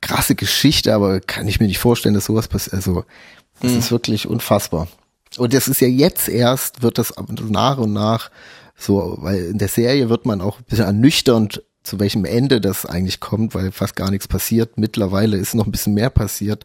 krasse 0.00 0.34
Geschichte, 0.34 0.94
aber 0.94 1.20
kann 1.20 1.48
ich 1.48 1.60
mir 1.60 1.66
nicht 1.66 1.78
vorstellen, 1.78 2.14
dass 2.14 2.26
sowas 2.26 2.48
passiert. 2.48 2.74
Also 2.74 3.04
das 3.60 3.72
Hm. 3.72 3.78
ist 3.78 3.90
wirklich 3.90 4.26
unfassbar. 4.26 4.88
Und 5.38 5.52
das 5.54 5.68
ist 5.68 5.80
ja 5.80 5.88
jetzt 5.88 6.28
erst, 6.28 6.82
wird 6.82 6.98
das 6.98 7.12
nach 7.48 7.78
und 7.78 7.92
nach 7.92 8.30
so, 8.76 9.16
weil 9.20 9.46
in 9.46 9.58
der 9.58 9.68
Serie 9.68 10.08
wird 10.08 10.26
man 10.26 10.40
auch 10.40 10.58
ein 10.58 10.64
bisschen 10.64 10.84
ernüchternd, 10.86 11.62
zu 11.82 12.00
welchem 12.00 12.24
Ende 12.24 12.60
das 12.60 12.86
eigentlich 12.86 13.20
kommt, 13.20 13.54
weil 13.54 13.70
fast 13.72 13.94
gar 13.96 14.10
nichts 14.10 14.26
passiert. 14.26 14.78
Mittlerweile 14.78 15.36
ist 15.36 15.54
noch 15.54 15.66
ein 15.66 15.70
bisschen 15.72 15.94
mehr 15.94 16.10
passiert. 16.10 16.64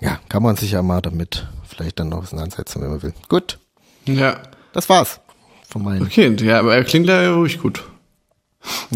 Ja, 0.00 0.18
kann 0.28 0.42
man 0.42 0.56
sich 0.56 0.72
ja 0.72 0.82
mal 0.82 1.00
damit 1.00 1.46
vielleicht 1.66 1.98
dann 1.98 2.10
noch 2.10 2.18
auseinandersetzen, 2.24 2.82
wenn 2.82 2.90
man 2.90 3.02
will. 3.02 3.14
Gut, 3.28 3.58
Ja. 4.06 4.36
das 4.72 4.88
war's 4.88 5.20
von 5.68 5.82
meinen. 5.82 6.02
Okay, 6.02 6.34
ja, 6.42 6.58
aber 6.58 6.74
er 6.74 6.84
klingt 6.84 7.06
ja 7.08 7.32
ruhig 7.34 7.58
gut. 7.60 7.84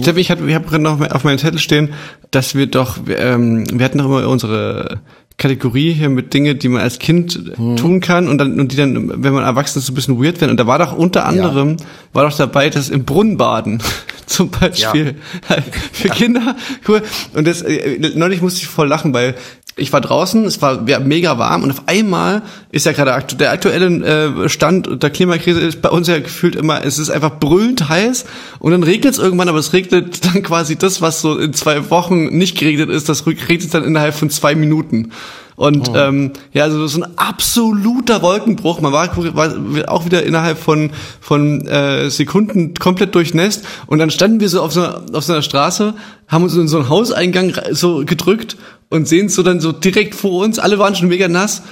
Steffi, 0.01 0.21
ich, 0.21 0.31
hatte, 0.31 0.47
ich 0.47 0.55
habe 0.55 0.67
gerade 0.67 0.83
noch 0.83 1.01
auf 1.11 1.25
meinem 1.25 1.39
Zettel 1.39 1.59
stehen, 1.59 1.93
dass 2.31 2.55
wir 2.55 2.67
doch, 2.67 3.07
wir, 3.07 3.19
ähm, 3.19 3.65
wir 3.79 3.85
hatten 3.85 3.99
doch 3.99 4.07
immer 4.07 4.29
unsere 4.29 5.01
Kategorie 5.39 5.93
hier 5.93 6.09
mit 6.09 6.35
Dinge, 6.35 6.57
die 6.57 6.69
man 6.69 6.83
als 6.83 6.99
Kind 6.99 7.55
tun 7.77 8.01
kann 8.01 8.27
und 8.27 8.39
dann 8.39 8.59
und 8.59 8.73
die 8.73 8.77
dann, 8.77 9.23
wenn 9.23 9.33
man 9.33 9.45
erwachsen 9.45 9.79
ist, 9.79 9.87
so 9.87 9.93
ein 9.93 9.95
bisschen 9.95 10.23
weird 10.23 10.41
werden. 10.41 10.51
Und 10.51 10.59
da 10.59 10.67
war 10.67 10.81
doch 10.81 10.93
unter 10.93 11.27
anderem, 11.27 11.77
war 12.13 12.29
doch 12.29 12.37
dabei, 12.37 12.71
das 12.71 12.91
im 12.91 13.05
Brunnen 13.05 13.37
baden 13.37 13.81
zum 14.27 14.51
Beispiel 14.51 15.15
für 15.93 16.09
Kinder. 16.09 16.57
Cool. 16.87 17.03
Und 17.35 17.47
das 17.47 17.63
äh, 17.63 18.11
neulich 18.17 18.43
musste 18.43 18.61
ich 18.61 18.67
voll 18.67 18.89
lachen, 18.89 19.15
weil 19.15 19.37
ich 19.79 19.93
war 19.93 20.01
draußen, 20.01 20.45
es 20.45 20.61
war 20.61 20.83
mega 21.01 21.39
warm 21.39 21.63
und 21.63 21.71
auf 21.71 21.83
einmal 21.87 22.43
ist 22.71 22.87
ja 22.87 22.93
gerade 22.93 23.15
aktu 23.15 23.37
der 23.37 23.53
aktuelle 23.53 23.87
äh, 23.87 24.49
Stand 24.49 25.03
der 25.03 25.11
Klimakrise 25.11 25.61
ist 25.61 25.81
bei 25.83 25.91
uns 25.91 26.09
ja 26.09 26.19
gefühlt 26.19 26.57
immer, 26.57 26.85
es 26.85 26.99
ist 26.99 27.11
einfach 27.11 27.39
brüllend 27.39 27.89
heiß 27.89 28.25
und 28.59 28.73
dann 28.73 28.83
regnet 28.83 29.15
es 29.15 29.19
irgendwann, 29.19 29.49
aber 29.49 29.59
es 29.59 29.73
regnet 29.73 30.25
dann 30.25 30.43
quasi 30.43 30.77
das, 30.77 31.01
was 31.01 31.21
so 31.21 31.39
in 31.39 31.55
zwei 31.55 31.91
Wochen 31.91 32.27
nicht 32.27 32.59
geregnet 32.59 32.91
ist, 32.91 33.09
das 33.09 33.27
regnet 33.27 33.73
dann 33.73 33.85
innerhalb 33.85 34.15
von 34.15 34.31
zwei 34.31 34.55
Minuten. 34.55 35.13
Und 35.59 35.91
ähm, 35.93 36.35
ja, 36.53 36.63
also 36.63 36.87
so 36.87 37.03
ein 37.03 37.19
absoluter 37.19 38.23
Wolkenbruch. 38.23 38.81
Man 38.81 38.93
war, 38.93 39.11
war 39.35 39.89
auch 39.89 40.05
wieder 40.05 40.23
innerhalb 40.23 40.57
von 40.57 40.91
von 41.21 41.67
äh, 41.67 42.11
Sekunden 42.11 42.75
komplett 42.75 43.17
durchnässt. 43.17 43.65
Und 43.89 43.99
dann 43.99 44.13
standen 44.13 44.39
wir 44.39 44.49
so 44.49 44.63
auf 44.63 44.73
so 44.73 44.83
einer, 44.83 45.03
auf 45.13 45.25
so 45.25 45.33
einer 45.33 45.43
Straße, 45.43 45.95
haben 46.29 46.45
uns 46.45 46.55
in 46.55 46.69
so 46.69 46.79
einen 46.79 46.89
Hauseingang 46.89 47.55
so 47.73 48.05
gedrückt 48.07 48.57
und 48.91 49.09
sehen 49.09 49.29
so 49.29 49.43
dann 49.43 49.61
so 49.61 49.73
direkt 49.73 50.15
vor 50.15 50.45
uns. 50.45 50.59
Alle 50.59 50.79
waren 50.79 50.95
schon 50.95 51.09
mega 51.09 51.29
nass. 51.29 51.63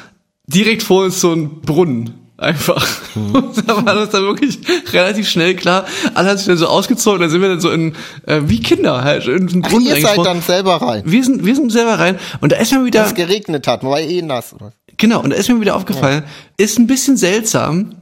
Direkt 0.46 0.82
vor 0.82 1.04
uns 1.04 1.20
so 1.20 1.32
ein 1.32 1.60
Brunnen. 1.60 2.26
Einfach. 2.38 2.86
Und 3.14 3.56
da 3.66 3.84
war 3.84 3.94
das 3.94 4.10
dann 4.10 4.22
wirklich 4.24 4.58
relativ 4.92 5.28
schnell 5.28 5.56
klar. 5.56 5.86
Alle 6.14 6.28
haben 6.28 6.36
sich 6.36 6.46
dann 6.46 6.58
so 6.58 6.66
ausgezogen, 6.66 7.20
dann 7.20 7.30
sind 7.30 7.40
wir 7.40 7.48
dann 7.48 7.60
so 7.60 7.70
in, 7.70 7.94
äh, 8.26 8.42
wie 8.44 8.60
Kinder 8.60 9.02
halt, 9.02 9.26
in 9.26 9.46
den 9.46 9.62
Ach, 9.64 9.70
Brunnen 9.70 9.86
ihr 9.86 10.00
seid 10.00 10.18
dann 10.18 10.42
selber 10.42 10.76
rein. 10.76 11.02
Wir 11.06 11.24
sind, 11.24 11.46
wir 11.46 11.54
sind 11.54 11.72
selber 11.72 11.98
rein. 11.98 12.18
Und 12.42 12.52
da 12.52 12.56
ist 12.56 12.72
mir 12.72 12.84
wieder, 12.84 13.00
Als 13.00 13.10
es 13.10 13.14
geregnet 13.14 13.66
hat, 13.66 13.82
man 13.82 13.92
war 13.92 14.00
eh 14.00 14.20
nass. 14.20 14.52
Oder? 14.52 14.72
Genau, 14.98 15.22
und 15.22 15.30
da 15.30 15.36
ist 15.36 15.48
mir 15.48 15.60
wieder 15.60 15.76
aufgefallen, 15.76 16.24
ist 16.58 16.78
ein 16.78 16.86
bisschen 16.86 17.16
seltsam, 17.16 17.94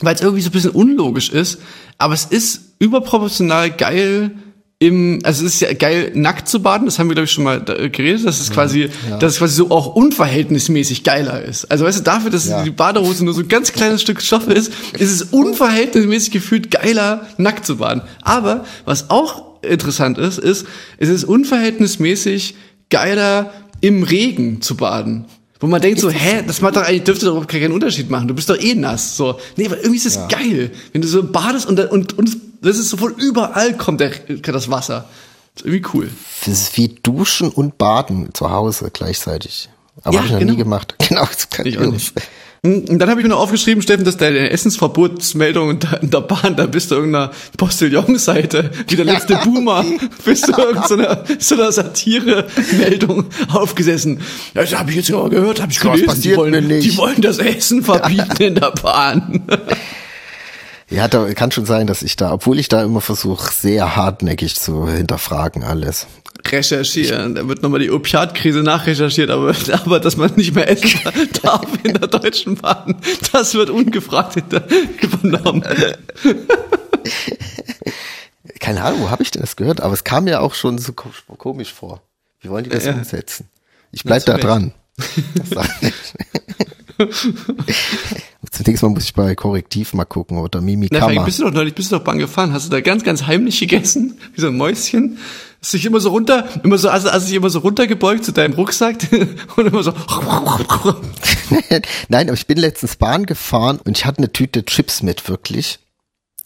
weil 0.00 0.14
es 0.14 0.22
irgendwie 0.22 0.42
so 0.42 0.48
ein 0.48 0.52
bisschen 0.52 0.70
unlogisch 0.70 1.28
ist, 1.30 1.60
aber 1.98 2.14
es 2.14 2.24
ist 2.24 2.74
überproportional 2.78 3.70
geil 3.70 4.32
im, 4.82 5.20
also 5.22 5.46
es 5.46 5.54
ist 5.54 5.60
ja 5.60 5.72
geil, 5.72 6.10
nackt 6.14 6.48
zu 6.48 6.60
baden, 6.60 6.86
das 6.86 6.98
haben 6.98 7.08
wir, 7.08 7.14
glaube 7.14 7.26
ich, 7.26 7.30
schon 7.30 7.44
mal 7.44 7.60
da, 7.60 7.74
geredet, 7.86 8.26
dass 8.26 8.40
es 8.40 8.50
quasi, 8.50 8.90
dass 9.20 9.34
es 9.34 9.38
quasi 9.38 9.54
so 9.54 9.70
auch 9.70 9.94
unverhältnismäßig 9.94 11.04
geiler 11.04 11.40
ist. 11.42 11.70
Also 11.70 11.84
weißt 11.84 12.00
du, 12.00 12.02
dafür, 12.02 12.30
dass 12.30 12.48
Ja. 12.48 12.64
die 12.64 12.70
Badehose 12.70 13.24
nur 13.24 13.32
so 13.32 13.42
ein 13.42 13.48
ganz 13.48 13.72
kleines 13.72 14.02
Stück 14.02 14.20
Stoff 14.20 14.48
ist, 14.48 14.72
ist 14.98 15.10
es 15.12 15.22
unverhältnismäßig 15.22 16.32
gefühlt 16.32 16.70
geiler, 16.72 17.26
nackt 17.36 17.64
zu 17.64 17.76
baden. 17.76 18.02
Aber 18.22 18.64
was 18.84 19.08
auch 19.10 19.62
interessant 19.62 20.18
ist, 20.18 20.38
ist, 20.38 20.66
es 20.98 21.08
ist 21.08 21.24
unverhältnismäßig 21.24 22.56
geiler, 22.90 23.52
im 23.80 24.02
Regen 24.02 24.62
zu 24.62 24.76
baden. 24.76 25.26
Wo 25.60 25.68
man 25.68 25.80
denkt 25.80 26.00
so, 26.00 26.10
hä, 26.10 26.42
das 26.46 26.60
macht 26.60 26.74
doch 26.74 26.82
eigentlich, 26.82 27.04
dürfte 27.04 27.26
doch 27.26 27.46
keinen 27.46 27.72
Unterschied 27.72 28.10
machen. 28.10 28.26
Du 28.26 28.34
bist 28.34 28.50
doch 28.50 28.58
eh 28.60 28.74
nass. 28.74 29.16
So, 29.16 29.38
nee, 29.56 29.66
aber 29.66 29.76
irgendwie 29.76 29.96
ist 29.96 30.06
es 30.06 30.18
geil, 30.28 30.72
wenn 30.92 31.02
du 31.02 31.08
so 31.08 31.22
badest 31.22 31.66
und, 31.68 31.78
und, 31.78 32.18
und 32.18 32.36
das 32.62 32.78
ist 32.78 32.88
so 32.88 32.96
von 32.96 33.14
überall 33.14 33.76
kommt 33.76 34.00
der, 34.00 34.10
das 34.10 34.70
Wasser. 34.70 35.08
Das 35.54 35.62
ist 35.62 35.66
irgendwie 35.66 35.88
cool. 35.94 36.10
Das 36.46 36.62
ist 36.62 36.76
wie 36.76 36.88
Duschen 36.88 37.50
und 37.50 37.76
Baden 37.76 38.32
zu 38.32 38.50
Hause 38.50 38.90
gleichzeitig. 38.92 39.68
Aber 40.02 40.14
Ja, 40.14 40.18
habe 40.20 40.26
ich 40.26 40.32
noch 40.32 40.38
genau. 40.40 40.52
nie 40.52 40.58
gemacht. 40.58 40.94
Genau, 41.08 41.26
das 41.26 41.50
kann 41.50 41.66
Ich 41.66 41.78
auch 41.78 41.82
nicht. 41.82 42.14
Und 42.64 43.00
dann 43.00 43.10
habe 43.10 43.20
ich 43.20 43.24
mir 43.26 43.30
noch 43.30 43.40
aufgeschrieben, 43.40 43.82
Steffen, 43.82 44.04
dass 44.04 44.16
deine 44.16 44.50
Essensverbotsmeldung 44.50 45.80
in 46.00 46.10
der, 46.10 46.20
Bahn, 46.20 46.54
da 46.54 46.66
bist 46.66 46.92
du 46.92 46.94
irgendeiner 46.94 47.32
Postillon-Seite, 47.56 48.70
wie 48.86 48.94
der 48.94 49.04
letzte 49.04 49.34
Boomer, 49.44 49.84
bist 50.24 50.46
du 50.46 50.52
irgendeiner 50.52 51.24
so 51.40 51.56
einer 51.56 51.72
Satire-Meldung 51.72 53.24
aufgesessen. 53.52 54.20
Das 54.54 54.78
habe 54.78 54.90
ich 54.90 54.96
jetzt 54.96 55.10
mal 55.10 55.28
gehört, 55.28 55.60
habe 55.60 55.72
ich 55.72 55.80
gelesen. 55.80 56.22
die, 56.22 56.36
wollen, 56.36 56.68
die 56.68 56.96
wollen 56.96 57.20
das 57.20 57.38
Essen 57.38 57.82
verbieten 57.82 58.40
in 58.40 58.54
der 58.54 58.70
Bahn. 58.70 59.42
Ja, 60.92 61.08
da 61.08 61.32
kann 61.34 61.50
schon 61.50 61.64
sein, 61.66 61.86
dass 61.86 62.02
ich 62.02 62.16
da, 62.16 62.32
obwohl 62.32 62.58
ich 62.58 62.68
da 62.68 62.82
immer 62.82 63.00
versuche, 63.00 63.52
sehr 63.52 63.96
hartnäckig 63.96 64.56
zu 64.56 64.88
hinterfragen 64.88 65.62
alles. 65.64 66.06
Recherchieren, 66.44 67.34
da 67.34 67.46
wird 67.48 67.62
nochmal 67.62 67.80
die 67.80 67.90
Opiatkrise 67.90 68.62
nachrecherchiert, 68.62 69.30
aber, 69.30 69.54
aber 69.72 70.00
dass 70.00 70.16
man 70.16 70.34
nicht 70.36 70.54
mehr 70.54 70.68
essen 70.68 71.00
darf 71.42 71.66
in 71.82 71.94
der 71.94 72.08
Deutschen 72.08 72.56
Bahn, 72.56 72.96
das 73.32 73.54
wird 73.54 73.70
ungefragt 73.70 74.34
hinter, 74.34 74.64
übernommen. 75.00 75.64
Keine 78.60 78.82
Ahnung, 78.82 79.00
wo 79.02 79.10
habe 79.10 79.22
ich 79.22 79.30
denn 79.30 79.40
das 79.42 79.56
gehört? 79.56 79.80
Aber 79.80 79.94
es 79.94 80.04
kam 80.04 80.24
mir 80.24 80.40
auch 80.40 80.54
schon 80.54 80.78
so 80.78 80.92
ko- 80.92 81.10
komisch 81.38 81.72
vor. 81.72 82.02
Wie 82.40 82.50
wollen 82.50 82.64
die 82.64 82.70
das 82.70 82.84
Ja. 82.84 82.92
umsetzen? 82.92 83.48
Ich 83.92 84.04
bleib 84.04 84.24
da 84.24 84.34
zu 84.36 84.40
dran. 84.46 84.72
Zunächst 88.50 88.82
mal 88.82 88.90
muss 88.90 89.04
ich 89.04 89.14
bei 89.14 89.34
Korrektiv 89.34 89.94
mal 89.94 90.04
gucken 90.04 90.38
oder 90.38 90.60
Na, 90.60 90.66
Mimikama. 90.66 91.08
vielleicht 91.08 91.24
bist 91.24 91.38
du 91.38 91.44
doch 91.44 91.52
neulich, 91.52 91.74
bist 91.74 91.92
du 91.92 91.96
doch 91.96 92.04
Bahn 92.04 92.18
gefahren, 92.18 92.52
hast 92.52 92.66
du 92.66 92.70
da 92.70 92.80
ganz, 92.80 93.04
ganz 93.04 93.26
heimlich 93.26 93.60
gegessen, 93.60 94.18
wie 94.34 94.40
so 94.40 94.48
ein 94.48 94.56
Mäuschen, 94.56 95.18
hast 95.60 95.72
dich 95.72 95.84
immer 95.84 96.00
so 96.00 96.10
runter, 96.10 96.46
immer 96.62 96.78
so, 96.78 96.88
also, 96.88 97.08
also 97.08 97.26
dich 97.26 97.36
immer 97.36 97.50
so 97.50 97.60
runtergebeugt 97.60 98.24
zu 98.24 98.32
deinem 98.32 98.54
Rucksack 98.54 98.96
und 99.56 99.66
immer 99.66 99.82
so, 99.82 99.92
Nein, 102.08 102.28
aber 102.28 102.34
ich 102.34 102.46
bin 102.46 102.58
letztens 102.58 102.96
Bahn 102.96 103.26
gefahren 103.26 103.80
und 103.84 103.96
ich 103.96 104.04
hatte 104.04 104.18
eine 104.18 104.32
Tüte 104.32 104.64
Chips 104.64 105.02
mit, 105.02 105.28
wirklich. 105.28 105.78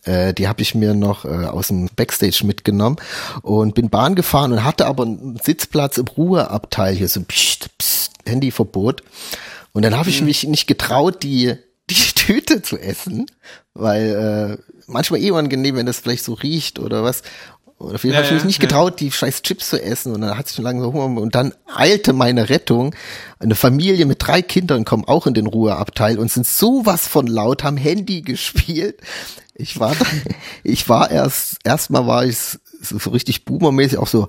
Äh, 0.04 0.34
die 0.34 0.48
habe 0.48 0.62
ich 0.62 0.74
mir 0.74 0.94
noch 0.94 1.24
äh, 1.24 1.28
aus 1.28 1.68
dem 1.68 1.88
Backstage 1.96 2.42
mitgenommen 2.44 2.96
und 3.42 3.74
bin 3.74 3.90
Bahn 3.90 4.14
gefahren 4.14 4.52
und 4.52 4.64
hatte 4.64 4.86
aber 4.86 5.04
einen 5.04 5.38
Sitzplatz 5.42 5.98
im 5.98 6.06
Ruheabteil 6.06 6.94
hier, 6.94 7.08
so 7.08 7.20
pst, 7.22 7.70
pst, 7.78 8.10
Handyverbot. 8.24 9.02
Und 9.76 9.82
dann 9.82 9.94
habe 9.94 10.08
ich 10.08 10.22
mich 10.22 10.44
nicht 10.44 10.66
getraut, 10.66 11.22
die, 11.22 11.54
die 11.90 12.12
Tüte 12.14 12.62
zu 12.62 12.78
essen, 12.78 13.26
weil 13.74 14.58
äh, 14.58 14.72
manchmal 14.86 15.20
eh 15.20 15.30
unangenehm, 15.30 15.76
wenn 15.76 15.84
das 15.84 16.00
vielleicht 16.00 16.24
so 16.24 16.32
riecht 16.32 16.78
oder 16.78 17.04
was. 17.04 17.20
Oder 17.78 17.96
auf 17.96 18.04
jeden 18.04 18.14
Ja, 18.14 18.20
Fall 18.22 18.28
habe 18.28 18.28
ich 18.28 18.32
mich 18.32 18.42
ja, 18.42 18.46
nicht 18.46 18.62
ja. 18.62 18.68
getraut, 18.68 19.00
die 19.00 19.12
scheiß 19.12 19.42
Chips 19.42 19.68
zu 19.68 19.82
essen 19.82 20.14
und 20.14 20.22
dann 20.22 20.38
hat 20.38 20.48
sich 20.48 20.56
schon 20.56 20.64
lange 20.64 20.80
so 20.80 20.94
Hunger 20.94 21.20
und 21.20 21.34
dann 21.34 21.52
eilte 21.74 22.14
meine 22.14 22.48
Rettung. 22.48 22.94
Eine 23.38 23.54
Familie 23.54 24.06
mit 24.06 24.26
drei 24.26 24.40
Kindern 24.40 24.86
kommen 24.86 25.04
auch 25.04 25.26
in 25.26 25.34
den 25.34 25.46
Ruheabteil 25.46 26.18
und 26.18 26.32
sind 26.32 26.46
sowas 26.46 27.06
von 27.06 27.26
laut, 27.26 27.62
haben 27.62 27.76
Handy 27.76 28.22
gespielt. 28.22 28.98
Ich 29.54 29.78
war, 29.78 29.94
da, 29.94 30.06
ich 30.64 30.88
war 30.88 31.10
erst, 31.10 31.58
erstmal 31.64 32.06
war 32.06 32.24
ich 32.24 32.58
so, 32.80 32.98
so 32.98 33.10
richtig 33.10 33.44
boomermäßig 33.44 33.98
auch 33.98 34.06
so, 34.06 34.28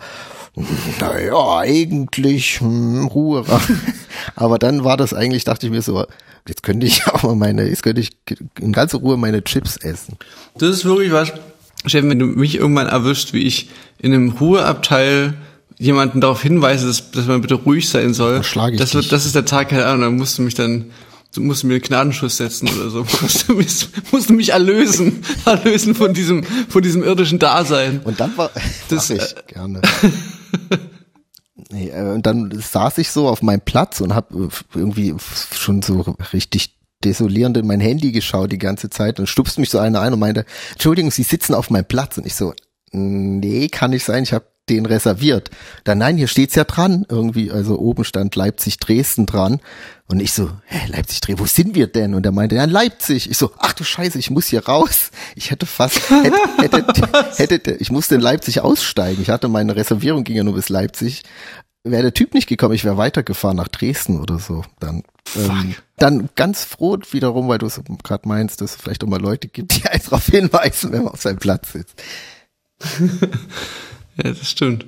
naja, 1.00 1.58
eigentlich 1.60 2.60
hm, 2.60 3.06
Ruhe. 3.06 3.46
Aber 4.36 4.58
dann 4.60 4.84
war 4.84 4.98
das 4.98 5.14
eigentlich, 5.14 5.44
dachte 5.44 5.68
ich 5.68 5.72
mir 5.72 5.82
so, 5.82 6.06
jetzt 6.48 6.64
könnte 6.64 6.86
ich 6.86 7.08
auch 7.14 7.24
mal 7.24 7.36
meine, 7.36 7.68
jetzt 7.68 7.84
könnte 7.84 8.02
ich 8.02 8.12
in 8.60 8.74
ganzer 8.74 9.00
Ruhe 9.00 9.18
meine 9.18 9.44
Chips 9.44 9.78
essen. 9.78 10.18
Das 10.58 10.70
ist 10.70 10.86
wirklich 10.86 11.12
was, 11.12 11.32
Steffen, 11.86 12.10
wenn 12.10 12.20
du 12.20 12.26
mich 12.26 12.56
irgendwann 12.56 12.88
erwischt, 12.88 13.34
wie 13.34 13.44
ich 13.44 13.70
in 14.00 14.14
einem 14.14 14.30
Ruheabteil 14.30 15.36
jemanden 15.78 16.22
darauf 16.22 16.42
hinweise, 16.42 16.88
dass, 16.88 17.12
dass 17.12 17.28
man 17.28 17.42
bitte 17.42 17.56
ruhig 17.56 17.88
sein 17.88 18.14
soll. 18.14 18.42
Ich 18.42 18.78
das, 18.78 18.96
wird, 18.96 19.12
das 19.12 19.26
ist 19.26 19.36
der 19.36 19.46
Tag, 19.46 19.70
keine 19.70 19.86
Ahnung, 19.86 20.02
dann 20.02 20.16
musst 20.18 20.38
du 20.38 20.42
mich 20.42 20.56
dann, 20.56 20.86
du 21.34 21.42
musst 21.42 21.64
mir 21.64 21.76
einen 21.76 21.84
Gnadenschuss 21.84 22.38
setzen 22.38 22.70
oder 22.70 22.90
so. 22.90 23.00
musst, 23.22 23.48
du 23.48 23.54
mich, 23.54 23.90
musst 24.12 24.30
du 24.30 24.34
mich 24.34 24.50
erlösen, 24.50 25.24
erlösen 25.46 25.96
von 25.96 26.14
diesem, 26.14 26.44
von 26.44 26.82
diesem 26.82 27.04
irdischen 27.04 27.40
Dasein. 27.40 28.02
Und 28.04 28.20
dann 28.20 28.36
war, 28.38 28.52
Das, 28.90 29.10
ich 29.10 29.36
gerne. 29.48 29.82
Nee, 31.70 31.90
äh, 31.90 32.14
und 32.14 32.26
dann 32.26 32.58
saß 32.58 32.98
ich 33.00 33.12
so 33.12 33.28
auf 33.28 33.42
meinem 33.42 33.62
Platz 33.62 34.00
und 34.00 34.16
habe 34.16 34.50
irgendwie 34.74 35.14
schon 35.54 35.82
so 35.82 36.16
richtig 36.32 36.78
desolierend 37.04 37.58
in 37.58 37.68
mein 37.68 37.80
Handy 37.80 38.12
geschaut 38.12 38.52
die 38.52 38.58
ganze 38.58 38.90
Zeit 38.90 39.20
und 39.20 39.28
stupst 39.28 39.60
mich 39.60 39.70
so 39.70 39.78
einer 39.80 40.00
ein 40.02 40.14
und 40.14 40.20
meinte, 40.20 40.46
Entschuldigung, 40.72 41.12
Sie 41.12 41.24
sitzen 41.24 41.54
auf 41.54 41.70
meinem 41.70 41.86
Platz 41.86 42.18
und 42.18 42.26
ich 42.26 42.36
so, 42.36 42.54
nee, 42.92 43.68
kann 43.68 43.92
nicht 43.92 44.06
sein, 44.06 44.24
ich 44.24 44.34
habe 44.34 44.46
den 44.70 44.86
reserviert. 44.86 45.50
Dann 45.84 45.98
nein, 45.98 46.18
hier 46.18 46.28
steht's 46.28 46.56
ja 46.56 46.64
dran 46.64 47.06
irgendwie, 47.10 47.52
also 47.52 47.80
oben 47.80 48.04
stand 48.04 48.36
Leipzig 48.36 48.78
Dresden 48.80 49.26
dran 49.26 49.60
und 50.08 50.22
ich 50.22 50.34
so, 50.34 50.50
hä, 50.66 50.88
Leipzig 50.88 51.22
Dresden, 51.22 51.42
wo 51.42 51.46
sind 51.46 51.76
wir 51.76 51.88
denn? 51.88 52.14
Und 52.14 52.26
er 52.26 52.32
meinte, 52.32 52.56
ja, 52.56 52.66
Leipzig. 52.66 53.30
Ich 53.30 53.38
so, 53.38 53.52
ach 53.58 53.74
du 53.74 53.84
Scheiße, 53.84 54.18
ich 54.18 54.30
muss 54.30 54.48
hier 54.48 54.66
raus. 54.66 55.12
Ich 55.36 55.52
hätte 55.52 55.66
fast 55.66 56.10
hätte, 56.10 56.38
hätte, 56.58 57.28
hätte 57.58 57.72
ich 57.72 57.92
musste 57.92 58.16
in 58.16 58.22
Leipzig 58.22 58.62
aussteigen. 58.62 59.22
Ich 59.22 59.30
hatte 59.30 59.48
meine 59.48 59.76
Reservierung 59.76 60.24
ging 60.24 60.36
ja 60.36 60.44
nur 60.44 60.56
bis 60.56 60.70
Leipzig. 60.70 61.24
Wäre 61.84 62.04
der 62.04 62.14
Typ 62.14 62.34
nicht 62.34 62.48
gekommen, 62.48 62.74
ich 62.74 62.84
wäre 62.84 62.98
weitergefahren 62.98 63.58
nach 63.58 63.70
Dresden 63.70 64.20
oder 64.20 64.40
so. 64.40 64.64
Dann 64.80 65.04
ähm, 65.36 65.76
dann 65.98 66.30
ganz 66.36 66.64
froh 66.64 66.98
wiederum, 67.12 67.48
weil 67.48 67.58
du 67.58 67.66
es 67.66 67.82
gerade 68.04 68.28
meinst, 68.28 68.62
dass 68.62 68.76
es 68.76 68.82
vielleicht 68.82 69.04
auch 69.04 69.08
mal 69.08 69.22
Leute 69.22 69.48
gibt, 69.48 69.76
die 69.76 69.86
einen 69.90 70.02
darauf 70.04 70.26
hinweisen, 70.26 70.92
wenn 70.92 71.04
man 71.04 71.14
auf 71.14 71.22
seinem 71.22 71.38
Platz 71.38 71.74
sitzt. 71.74 72.02
Ja, 74.24 74.32
das 74.32 74.50
stimmt. 74.50 74.86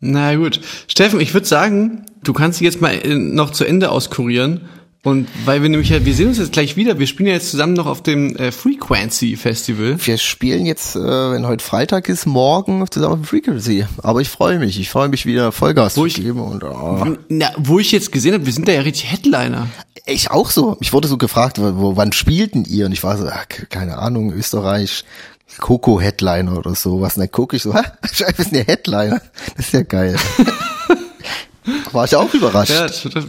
Na 0.00 0.34
gut. 0.34 0.60
Steffen, 0.88 1.20
ich 1.20 1.32
würde 1.34 1.46
sagen, 1.46 2.06
du 2.22 2.32
kannst 2.32 2.60
dich 2.60 2.64
jetzt 2.66 2.80
mal 2.80 2.92
äh, 2.94 3.14
noch 3.14 3.50
zu 3.50 3.64
Ende 3.64 3.90
auskurieren. 3.90 4.62
Und 5.02 5.28
weil 5.44 5.62
wir 5.62 5.68
nämlich 5.68 5.90
ja, 5.90 6.04
wir 6.04 6.14
sehen 6.14 6.26
uns 6.28 6.38
jetzt 6.38 6.50
gleich 6.52 6.76
wieder, 6.76 6.98
wir 6.98 7.06
spielen 7.06 7.28
ja 7.28 7.34
jetzt 7.34 7.52
zusammen 7.52 7.74
noch 7.74 7.86
auf 7.86 8.02
dem 8.02 8.34
äh, 8.36 8.50
Frequency 8.50 9.36
Festival. 9.36 9.96
Wir 10.04 10.18
spielen 10.18 10.66
jetzt, 10.66 10.96
äh, 10.96 10.98
wenn 11.30 11.46
heute 11.46 11.64
Freitag 11.64 12.08
ist, 12.08 12.26
morgen 12.26 12.84
zusammen 12.90 13.20
auf 13.22 13.28
Frequency. 13.28 13.86
Aber 14.02 14.20
ich 14.20 14.28
freue 14.28 14.58
mich. 14.58 14.80
Ich 14.80 14.90
freue 14.90 15.08
mich 15.08 15.24
wieder 15.24 15.52
Vollgas 15.52 15.96
Wo 15.96 16.00
zu 16.02 16.06
ich- 16.08 16.14
geben. 16.16 16.40
Und, 16.40 16.64
oh. 16.64 17.16
Na, 17.28 17.52
wo 17.56 17.78
ich 17.78 17.92
jetzt 17.92 18.10
gesehen 18.10 18.34
habe, 18.34 18.46
wir 18.46 18.52
sind 18.52 18.66
da 18.66 18.72
ja 18.72 18.80
richtig 18.80 19.12
Headliner. 19.12 19.68
Ich 20.06 20.30
auch 20.32 20.50
so. 20.50 20.76
Ich 20.80 20.92
wurde 20.92 21.06
so 21.06 21.18
gefragt, 21.18 21.58
wo, 21.60 21.96
wann 21.96 22.12
spielten 22.12 22.64
ihr? 22.64 22.86
Und 22.86 22.92
ich 22.92 23.04
war 23.04 23.16
so, 23.16 23.26
ach, 23.28 23.46
keine 23.70 23.98
Ahnung, 23.98 24.32
Österreich, 24.32 25.04
Coco 25.58 26.00
Headliner 26.00 26.58
oder 26.58 26.74
sowas. 26.74 27.16
Und 27.16 27.20
dann 27.20 27.30
gucke 27.30 27.56
ich 27.56 27.62
so, 27.62 27.74
ha, 27.74 27.82
scheiße, 28.12 28.42
ist 28.42 28.52
ein 28.54 28.64
Headliner. 28.64 29.20
Das 29.56 29.66
ist 29.66 29.72
ja 29.72 29.82
geil. 29.82 30.16
war 31.92 32.04
ich 32.04 32.14
auch 32.16 32.32
überrascht. 32.32 32.70
Ja, 32.72 32.86
das 32.86 33.04
wird, 33.04 33.16
auf- 33.16 33.24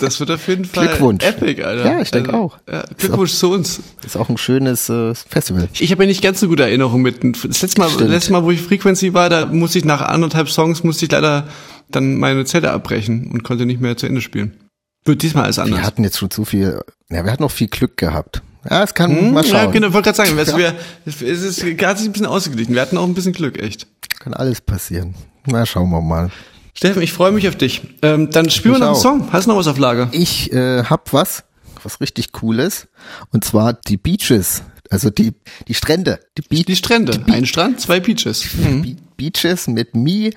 das 0.00 0.20
wird 0.20 0.30
auf 0.30 0.48
jeden 0.48 0.64
Fall 0.66 0.88
Glückwunsch. 0.88 1.24
epic, 1.24 1.62
Alter. 1.62 1.84
Ja, 1.84 2.00
ich 2.00 2.10
denke 2.10 2.34
auch. 2.34 2.58
Ja, 2.70 2.84
Glückwunsch 2.96 3.32
zu 3.34 3.50
uns. 3.52 3.80
Ist 4.04 4.16
auch 4.16 4.28
ein 4.28 4.38
schönes 4.38 4.88
äh, 4.88 5.14
Festival. 5.14 5.68
Ich 5.78 5.90
habe 5.92 6.02
ja 6.04 6.06
nicht 6.08 6.22
ganz 6.22 6.40
so 6.40 6.48
gute 6.48 6.62
Erinnerungen 6.62 7.02
mit. 7.02 7.18
Das 7.44 7.62
letzte 7.62 7.80
Mal, 7.80 7.90
Stimmt. 7.90 8.10
letzte 8.10 8.32
Mal, 8.32 8.44
wo 8.44 8.50
ich 8.50 8.60
Frequency 8.62 9.12
war, 9.14 9.28
da 9.28 9.46
musste 9.46 9.78
ich 9.78 9.84
nach 9.84 10.00
anderthalb 10.02 10.48
Songs 10.48 10.82
musste 10.84 11.04
ich 11.06 11.10
leider 11.12 11.48
dann 11.90 12.16
meine 12.18 12.44
Zelle 12.44 12.70
abbrechen 12.70 13.30
und 13.32 13.42
konnte 13.42 13.66
nicht 13.66 13.80
mehr 13.80 13.96
zu 13.96 14.06
Ende 14.06 14.20
spielen. 14.20 14.56
Wird 15.04 15.22
diesmal 15.22 15.44
alles 15.44 15.56
Wir 15.56 15.64
anders. 15.64 15.82
hatten 15.82 16.04
jetzt 16.04 16.18
schon 16.18 16.30
zu 16.30 16.44
viel, 16.44 16.80
ja, 17.10 17.24
wir 17.24 17.32
hatten 17.32 17.42
noch 17.42 17.50
viel 17.50 17.68
Glück 17.68 17.96
gehabt. 17.96 18.42
Ja, 18.68 18.82
es 18.82 18.94
kann 18.94 19.10
Hm, 19.10 19.32
mal 19.32 19.44
schauen. 19.44 19.52
Ja, 19.54 19.66
genau, 19.66 19.92
wollte 19.92 20.12
gerade 20.12 20.28
sagen, 20.28 20.38
es, 20.38 20.56
wir, 20.56 20.74
es 21.06 21.22
ist 21.22 21.62
hat 21.82 21.98
sich 21.98 22.08
ein 22.08 22.12
bisschen 22.12 22.26
ausgeglichen. 22.26 22.74
Wir 22.74 22.82
hatten 22.82 22.98
auch 22.98 23.06
ein 23.06 23.14
bisschen 23.14 23.32
Glück, 23.32 23.58
echt. 23.58 23.86
Kann 24.18 24.34
alles 24.34 24.60
passieren. 24.60 25.14
Na, 25.46 25.64
schauen 25.64 25.90
wir 25.90 26.02
mal. 26.02 26.30
Steffen, 26.74 27.02
ich 27.02 27.12
freue 27.12 27.32
mich 27.32 27.48
auf 27.48 27.56
dich. 27.56 27.82
Ähm, 28.02 28.30
dann 28.30 28.50
spielen 28.50 28.74
wir 28.74 28.78
noch 28.80 28.86
einen 28.88 28.96
auch. 28.96 29.02
Song. 29.02 29.32
Hast 29.32 29.46
du 29.46 29.50
noch 29.50 29.56
was 29.56 29.66
auf 29.66 29.78
Lager? 29.78 30.08
Ich 30.12 30.52
äh, 30.52 30.84
hab 30.84 31.12
was, 31.12 31.44
was 31.82 32.00
richtig 32.00 32.32
cooles. 32.32 32.88
Und 33.32 33.44
zwar 33.44 33.72
die 33.72 33.96
Beaches. 33.96 34.62
Also 34.90 35.10
die, 35.10 35.32
die 35.68 35.74
Strände. 35.74 36.20
Die, 36.36 36.42
Be 36.42 36.64
Die 36.64 36.76
Strände. 36.76 37.22
Ein 37.30 37.46
Strand, 37.46 37.80
zwei 37.80 38.00
Peaches. 38.00 38.54
Mhm. 38.54 38.82
Be 38.82 38.96
Beaches 39.16 39.68
mit 39.68 39.94
Me 39.94 40.30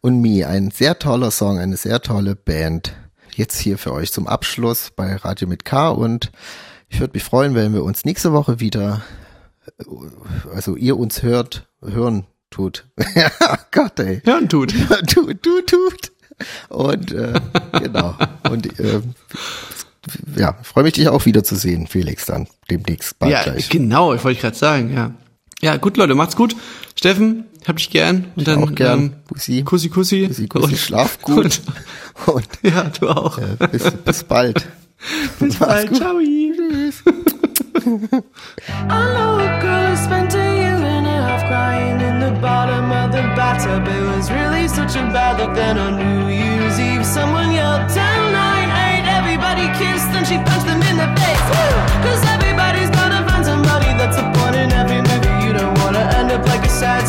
und 0.00 0.20
Me. 0.20 0.46
Ein 0.46 0.70
sehr 0.70 0.98
toller 0.98 1.30
Song, 1.30 1.58
eine 1.58 1.76
sehr 1.76 2.00
tolle 2.00 2.34
Band. 2.34 2.92
Jetzt 3.34 3.58
hier 3.58 3.78
für 3.78 3.92
euch 3.92 4.12
zum 4.12 4.26
Abschluss 4.26 4.90
bei 4.94 5.14
Radio 5.16 5.46
mit 5.46 5.64
K 5.64 5.90
und 5.90 6.30
ich 6.88 7.00
würde 7.00 7.12
mich 7.14 7.24
freuen, 7.24 7.54
wenn 7.54 7.72
wir 7.74 7.84
uns 7.84 8.04
nächste 8.04 8.32
Woche 8.32 8.60
wieder, 8.60 9.02
also 10.54 10.76
ihr 10.76 10.96
uns 10.98 11.22
hört, 11.22 11.68
hören 11.82 12.26
Tut. 12.50 12.86
ja, 13.14 13.30
Gott, 13.72 13.98
ey. 14.00 14.22
Hören 14.24 14.48
tut. 14.48 14.72
tut, 15.06 15.42
tut, 15.42 15.66
tut. 15.66 16.12
Und 16.70 17.12
äh, 17.12 17.34
genau. 17.80 18.16
Und 18.48 18.80
äh, 18.80 19.02
ja, 20.36 20.56
freue 20.62 20.84
mich 20.84 20.94
dich 20.94 21.08
auch 21.08 21.26
wieder 21.26 21.44
zu 21.44 21.56
sehen, 21.56 21.86
Felix, 21.86 22.26
dann 22.26 22.48
demnächst 22.70 23.18
bald 23.18 23.32
Ja, 23.32 23.42
gleich. 23.42 23.68
genau, 23.68 24.14
ich 24.14 24.24
wollte 24.24 24.40
gerade 24.40 24.56
sagen, 24.56 24.94
ja. 24.94 25.14
Ja, 25.60 25.76
gut, 25.76 25.96
Leute, 25.96 26.14
macht's 26.14 26.36
gut. 26.36 26.54
Steffen, 26.94 27.44
hab 27.66 27.76
dich 27.76 27.90
gern. 27.90 28.26
Und 28.36 28.46
dann, 28.46 28.62
auch 28.62 28.74
gern. 28.74 28.98
Ähm, 28.98 29.12
Bussi. 29.26 29.62
Kussi, 29.62 29.88
Kussi. 29.88 30.26
Kussi, 30.28 30.46
Kussi, 30.46 30.76
schlaf 30.76 31.20
gut. 31.20 31.60
Und, 32.26 32.34
Und 32.34 32.48
ja, 32.62 32.84
du 32.98 33.08
auch. 33.08 33.38
äh, 33.38 33.56
bis, 33.70 33.90
bis 33.90 34.24
bald. 34.24 34.66
Bis 35.38 35.56
bald. 35.56 35.94
Ciao. 35.96 36.18
I 36.88 37.04
know 39.12 39.36
a 39.44 39.60
girl 39.60 39.92
who 39.92 39.96
spent 39.96 40.32
a 40.32 40.40
year 40.40 40.72
and 40.72 41.04
a 41.04 41.20
half 41.20 41.44
crying 41.44 42.00
in 42.00 42.16
the 42.18 42.32
bottom 42.40 42.90
of 42.90 43.12
the 43.12 43.20
bathtub. 43.36 43.84
It 43.84 44.04
was 44.16 44.32
really 44.32 44.66
such 44.68 44.96
a 44.96 45.04
bad 45.12 45.36
look. 45.36 45.52
Then 45.54 45.76
on 45.76 46.00
New 46.00 46.32
Year's 46.32 46.80
Eve, 46.80 47.04
someone 47.04 47.52
yelled 47.52 47.92
10, 47.92 47.92
9, 47.92 49.04
8. 49.04 49.20
Everybody 49.20 49.68
kissed 49.76 50.08
and 50.16 50.24
she 50.24 50.40
punched 50.40 50.64
them 50.64 50.80
in 50.80 50.96
the 50.96 51.12
face. 51.20 51.44
Woo! 51.52 51.76
Cause 52.08 52.24
everybody's 52.32 52.88
gotta 52.88 53.20
find 53.28 53.44
somebody 53.44 53.92
that's 54.00 54.16
a 54.16 54.24
point 54.40 54.56
in 54.56 54.72
every 54.72 55.04
movie. 55.04 55.44
You 55.44 55.52
don't 55.52 55.76
wanna 55.84 56.08
end 56.16 56.32
up 56.32 56.46
like 56.48 56.64
a 56.64 56.72
sad 56.72 57.04